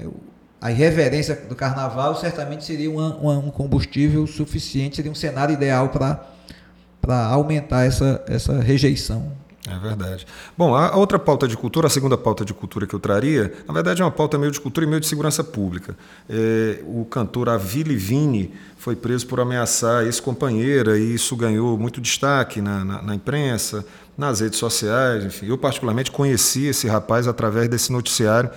[0.03, 0.30] é o-
[0.61, 5.89] a irreverência do carnaval certamente seria uma- uma- um combustível suficiente, seria um cenário ideal
[5.89, 9.33] para aumentar essa, essa rejeição.
[9.69, 10.27] É verdade.
[10.57, 13.75] Bom, a outra pauta de cultura, a segunda pauta de cultura que eu traria, na
[13.75, 15.95] verdade é uma pauta meio de cultura e meio de segurança pública.
[16.29, 22.61] É, o cantor Avili Vini foi preso por ameaçar ex-companheira e isso ganhou muito destaque
[22.63, 23.85] na, na- na imprensa,
[24.17, 25.47] nas redes sociais, enfim.
[25.47, 28.51] Eu particularmente conheci esse rapaz através desse noticiário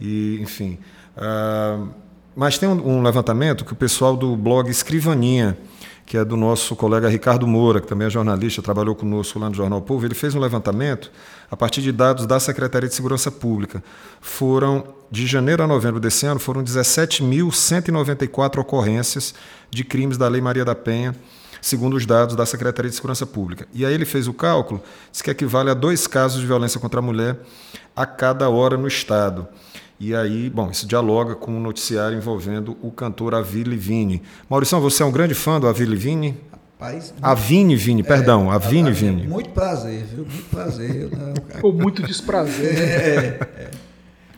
[0.00, 0.76] e, enfim.
[1.18, 1.84] Ah,
[2.34, 5.56] mas tem um, um levantamento que o pessoal do blog Escrivaninha
[6.08, 9.54] que é do nosso colega Ricardo Moura, que também é jornalista, trabalhou conosco lá no
[9.54, 11.12] Jornal Povo, ele fez um levantamento
[11.50, 13.84] a partir de dados da Secretaria de Segurança Pública.
[14.18, 19.34] Foram, de janeiro a novembro desse ano, foram 17.194 ocorrências
[19.70, 21.14] de crimes da Lei Maria da Penha,
[21.60, 23.68] segundo os dados da Secretaria de Segurança Pública.
[23.74, 27.00] E aí ele fez o cálculo, diz que equivale a dois casos de violência contra
[27.00, 27.38] a mulher
[27.94, 29.46] a cada hora no Estado.
[30.00, 34.22] E aí, bom, isso dialoga com um noticiário envolvendo o cantor Avili Vini.
[34.48, 36.36] Maurição, você é um grande fã do Avili Vini?
[36.80, 39.26] Rapaz, Avini Vini, perdão, Avini é, Vini.
[39.26, 40.24] Muito prazer, viu?
[40.24, 41.10] Muito prazer.
[41.60, 43.40] Com muito desprazer.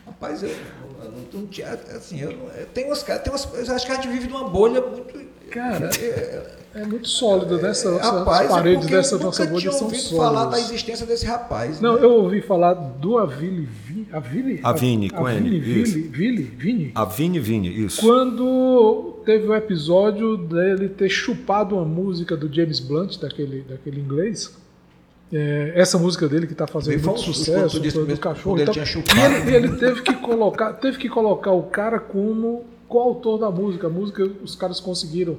[0.06, 1.68] Rapaz, eu, eu tinha.
[1.94, 4.28] Assim, eu, não- eu tenho umas caras, tem umas, eu acho que a gente vive
[4.28, 5.20] numa bolha muito.
[5.50, 7.70] Cara, é muito sólido, né?
[7.70, 10.24] Essa, Rapaz, as paredes é dessa nossa bolha tinha são ouvido sólidas.
[10.24, 11.80] falar da existência desse rapaz.
[11.80, 12.04] Não, né?
[12.04, 14.06] eu ouvi falar do Avili Vini.
[14.12, 14.60] Avili?
[14.62, 15.94] Avini, com N, Avini, isso.
[15.94, 16.92] Vili, Vili, Vini.
[16.94, 18.00] Avini Vini, isso.
[18.02, 24.56] Quando teve o episódio dele ter chupado uma música do James Blunt, daquele, daquele inglês.
[25.32, 28.58] É, essa música dele que está fazendo Bem, muito um sucesso, disse do cachorro.
[28.58, 29.20] ele e E chupado.
[29.20, 33.86] ele, ele teve que colocar, teve que colocar o cara como coautor da música.
[33.86, 35.36] A música, os caras conseguiram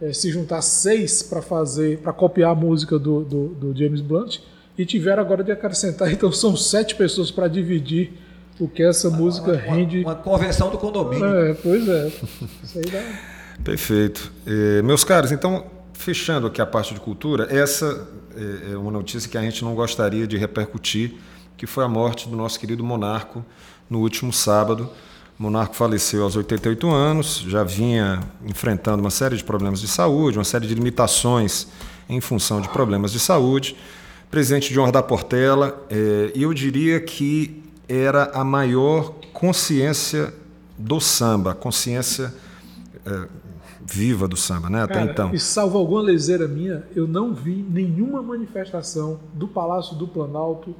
[0.00, 4.38] é, se juntar seis para fazer, para copiar a música do, do, do, James Blunt,
[4.76, 8.12] e tiveram agora de acrescentar, então são sete pessoas para dividir
[8.58, 10.02] o que essa uma, música uma, rende.
[10.02, 11.26] Uma, convenção do condomínio.
[11.26, 12.12] É, pois é.
[12.62, 13.02] Isso aí dá.
[13.62, 14.32] Perfeito.
[14.46, 19.28] Eh, meus caros, então, fechando aqui a parte de cultura, essa é, é uma notícia
[19.28, 21.14] que a gente não gostaria de repercutir,
[21.56, 23.44] que foi a morte do nosso querido monarco
[23.88, 24.90] no último sábado.
[25.38, 30.44] Monarco faleceu aos 88 anos, já vinha enfrentando uma série de problemas de saúde, uma
[30.44, 31.66] série de limitações
[32.08, 33.76] em função de problemas de saúde.
[34.30, 40.32] Presidente de honra da Portela, é, e eu diria que era a maior consciência
[40.78, 42.32] do samba, consciência
[43.04, 43.28] é,
[43.84, 44.82] viva do samba, né?
[44.82, 45.34] Até Cara, então.
[45.34, 50.74] E salvo alguma leseira minha, eu não vi nenhuma manifestação do Palácio do Planalto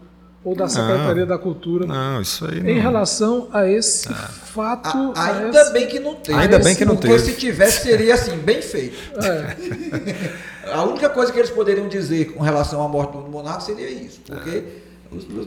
[0.44, 2.68] ou da Secretaria da Cultura não, isso aí não.
[2.68, 4.14] em relação a esse é.
[4.14, 5.12] fato.
[5.16, 6.34] A, ainda esse, bem que não tem.
[6.34, 7.32] Ainda bem que não porque teve.
[7.32, 8.94] se tivesse, seria assim, bem feito.
[9.24, 10.68] É.
[10.70, 14.20] a única coisa que eles poderiam dizer com relação à morte do monarca seria isso.
[14.20, 14.64] Porque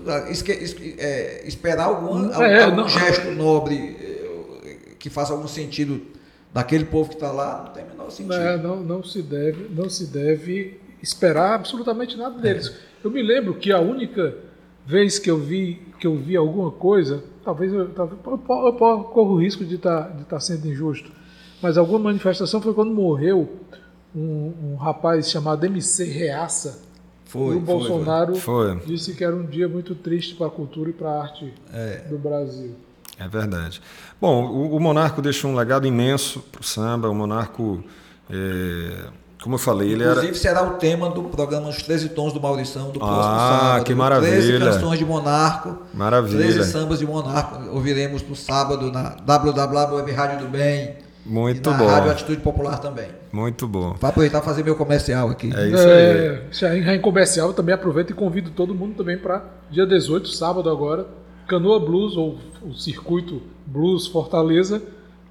[0.08, 0.32] é.
[0.32, 6.02] esque, esque, é, esperar algum, é, algum não, gesto nobre eh, que faça algum sentido
[6.52, 8.36] daquele povo que está lá, não tem o menor sentido.
[8.36, 12.74] Não, não, não, se deve, não se deve esperar absolutamente nada deles.
[13.04, 14.47] Eu me lembro que a única
[14.88, 19.04] vez que eu vi que eu vi alguma coisa, talvez eu, talvez, eu, eu, eu
[19.04, 21.12] corro o risco de estar tá, de tá sendo injusto,
[21.62, 23.50] mas alguma manifestação foi quando morreu
[24.16, 26.86] um, um rapaz chamado MC Reaça.
[27.26, 28.86] Foi, e o Bolsonaro foi, foi.
[28.86, 32.06] disse que era um dia muito triste para a cultura e para a arte é.
[32.10, 32.74] do Brasil.
[33.20, 33.82] É verdade.
[34.22, 37.10] Bom, o, o Monarco deixou um legado imenso para o samba.
[37.10, 37.84] O Monarco
[38.30, 39.10] é,
[39.42, 40.36] como eu falei, ele Inclusive, era.
[40.36, 43.84] será o tema do programa Os 13 Tons do Maurição, do próximo ah, sábado.
[43.84, 44.32] que maravilha.
[44.32, 45.78] 13 canções de Monarco.
[45.94, 46.44] Maravilha.
[46.44, 47.70] 13 sambas de Monarco.
[47.70, 50.96] Ouviremos no sábado na www Rádio do Bem.
[51.24, 51.86] Muito e na bom.
[51.86, 53.10] Rádio Atitude Popular também.
[53.32, 53.96] Muito bom.
[54.00, 55.54] Vai aproveitar fazer meu comercial aqui.
[55.56, 55.92] É isso aí.
[55.92, 60.70] É, já em comercial, também aproveito e convido todo mundo também para dia 18, sábado
[60.70, 61.06] agora,
[61.48, 64.82] Canoa Blues, ou o Circuito Blues Fortaleza,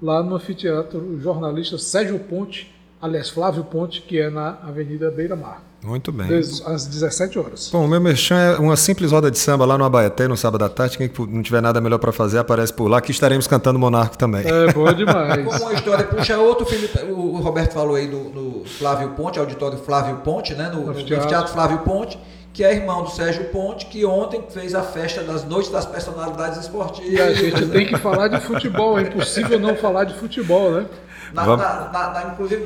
[0.01, 5.63] lá no anfiteatro jornalista Sérgio Ponte aliás, Flávio Ponte, que é na Avenida Beira Mar.
[5.83, 6.27] Muito bem.
[6.37, 7.69] Às 17 horas.
[7.71, 10.65] Bom, o meu merchan é uma simples roda de samba lá no Abaeté, no sábado
[10.65, 10.97] à tarde.
[10.97, 14.43] Quem não tiver nada melhor para fazer, aparece por lá, que estaremos cantando Monarco também.
[14.45, 15.45] É, boa demais.
[15.45, 19.77] Como uma história puxa outro, Felipe, o Roberto falou aí do, do Flávio Ponte, auditório
[19.77, 20.69] Flávio Ponte, né?
[20.73, 22.19] No, no Teatro Flávio Ponte,
[22.51, 26.59] que é irmão do Sérgio Ponte, que ontem fez a festa das noites das personalidades
[26.59, 27.13] esportivas.
[27.13, 30.87] E a gente tem que falar de futebol, é impossível não falar de futebol, né?
[31.33, 32.65] Na, na, na, inclusive,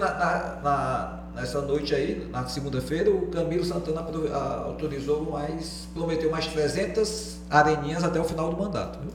[1.36, 4.06] nessa noite aí, na segunda-feira, o Camilo Santana
[4.66, 9.00] autorizou mais, prometeu mais 300 areninhas até o final do mandato.
[9.00, 9.12] Viu?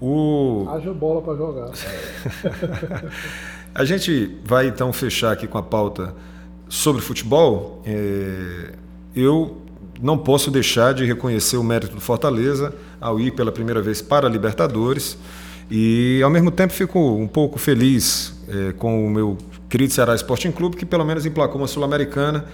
[0.00, 0.68] O...
[0.70, 1.70] Haja bola para jogar.
[3.74, 6.14] a gente vai então fechar aqui com a pauta
[6.68, 7.82] sobre futebol.
[7.84, 8.74] É...
[9.14, 9.56] Eu
[10.00, 14.28] não posso deixar de reconhecer o mérito do Fortaleza ao ir pela primeira vez para
[14.28, 15.18] a Libertadores.
[15.70, 19.36] E ao mesmo tempo fico um pouco feliz é, com o meu
[19.68, 22.46] querido Ceará Sporting Clube, que pelo menos emplacou uma Sul-Americana.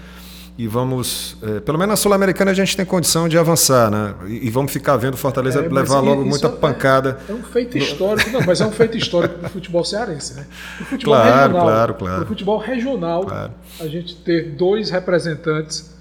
[0.57, 4.15] E vamos, é, pelo menos na Sul-Americana a gente tem condição de avançar, né?
[4.29, 7.19] E, e vamos ficar vendo Fortaleza é, levar logo muita é, pancada.
[7.29, 10.47] É um feito histórico, não, mas é um feito histórico do futebol cearense, né?
[10.79, 12.21] Do futebol claro, regional, claro, claro.
[12.21, 13.53] Do futebol regional, claro.
[13.81, 15.93] a gente ter dois representantes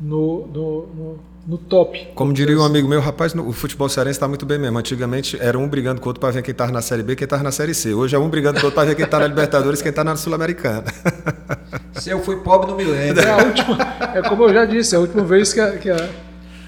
[0.00, 2.08] no, no, no no top.
[2.14, 4.76] Como diria um amigo meu, rapaz, o futebol cearense está muito bem mesmo.
[4.78, 7.16] Antigamente era um brigando com o outro para ver quem estava na Série B e
[7.16, 7.94] quem estava na Série C.
[7.94, 9.90] Hoje é um brigando com o outro para ver quem está na Libertadores e quem
[9.90, 10.84] está na Sul-Americana.
[11.94, 13.22] Se eu fui pobre, não me lembro.
[13.22, 13.78] É, a última,
[14.14, 16.08] é como eu já disse, é a última vez que a, que a,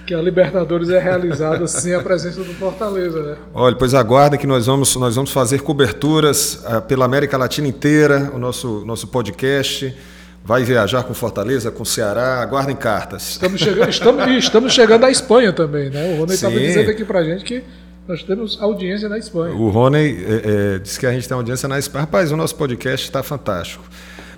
[0.07, 3.21] que a Libertadores é realizada sem a presença do Fortaleza.
[3.21, 3.37] Né?
[3.53, 8.31] Olha, pois aguarda que nós vamos, nós vamos fazer coberturas uh, pela América Latina inteira,
[8.33, 9.95] o nosso, nosso podcast
[10.45, 13.31] vai viajar com Fortaleza, com Ceará, aguardem cartas.
[13.31, 16.15] Estamos chegando, estamos, estamos chegando à Espanha também, né?
[16.15, 17.63] O Rony estava dizendo aqui pra gente que
[18.07, 19.55] nós temos audiência na Espanha.
[19.55, 22.05] O Rony é, é, disse que a gente tem audiência na Espanha.
[22.05, 23.85] Rapaz, o nosso podcast está fantástico.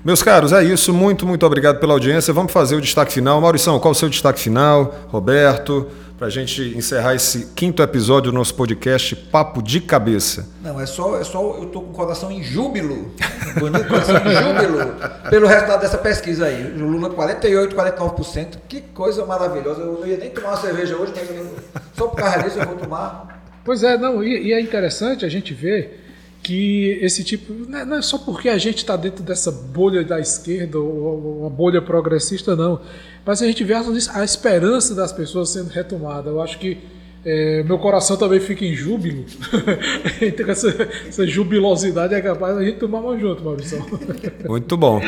[0.05, 0.93] Meus caros, é isso.
[0.93, 2.33] Muito, muito obrigado pela audiência.
[2.33, 3.41] Vamos fazer o destaque final.
[3.41, 5.07] Maurição, qual o seu destaque final?
[5.09, 5.87] Roberto,
[6.21, 10.47] para a gente encerrar esse quinto episódio do nosso podcast Papo de Cabeça.
[10.61, 13.11] Não, é só, é só eu tô com o coração em júbilo,
[13.59, 14.97] bonito coração em júbilo,
[15.31, 16.79] pelo resultado dessa pesquisa aí.
[16.79, 19.81] O Lula 48, 49%, que coisa maravilhosa.
[19.81, 22.77] Eu não ia nem tomar uma cerveja hoje, mas só por causa disso eu vou
[22.77, 23.43] tomar.
[23.65, 26.00] Pois é, não, e, e é interessante a gente ver
[26.43, 27.53] que esse tipo.
[27.53, 31.83] Não é só porque a gente está dentro dessa bolha da esquerda ou uma bolha
[31.83, 32.81] progressista, não
[33.25, 36.31] mas a gente vê a, esperança das pessoas sendo retomada.
[36.31, 36.79] Eu acho que
[37.25, 39.25] é, meu coração também fica em júbilo.
[40.23, 43.85] então, essa, essa, jubilosidade é capaz da gente tomar mais junto, Maurício.
[44.49, 45.03] Muito bom.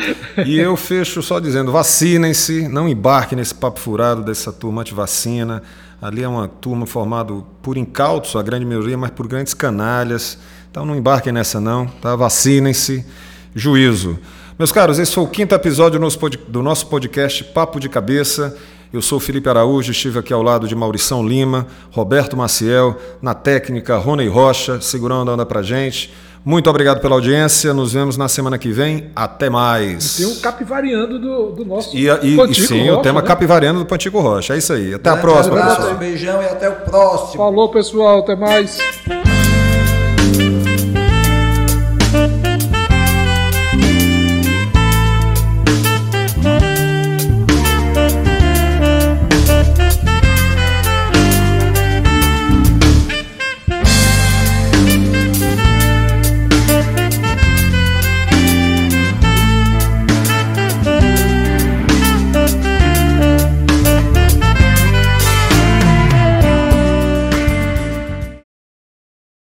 [0.45, 5.63] E eu fecho só dizendo: vacinem-se, não embarque nesse papo furado dessa turma anti-vacina.
[5.99, 10.37] Ali é uma turma formada por incautos, a grande maioria, mas por grandes canalhas.
[10.73, 11.85] Então não embarquem nessa, não.
[11.85, 12.15] Tá?
[12.15, 13.05] Vacinem-se.
[13.53, 14.17] Juízo.
[14.57, 15.99] Meus caros, esse foi o quinto episódio
[16.47, 18.57] do nosso podcast Papo de Cabeça.
[18.91, 23.97] Eu sou Felipe Araújo, estive aqui ao lado de Maurição Lima, Roberto Maciel, na técnica
[23.97, 26.11] Rony Rocha, segurando a onda pra gente.
[26.43, 27.71] Muito obrigado pela audiência.
[27.71, 29.11] Nos vemos na semana que vem.
[29.15, 30.17] Até mais.
[30.19, 33.27] E tem um capivariando do, do nosso e, e, e sim, Rocha, o tema né?
[33.27, 34.55] capivariando do Pantico Rocha.
[34.55, 34.95] É isso aí.
[34.95, 35.95] Até Grande a próxima, abraço, pessoal.
[35.95, 37.37] Um beijão e até o próximo.
[37.37, 38.19] Falou, pessoal.
[38.21, 38.79] Até mais.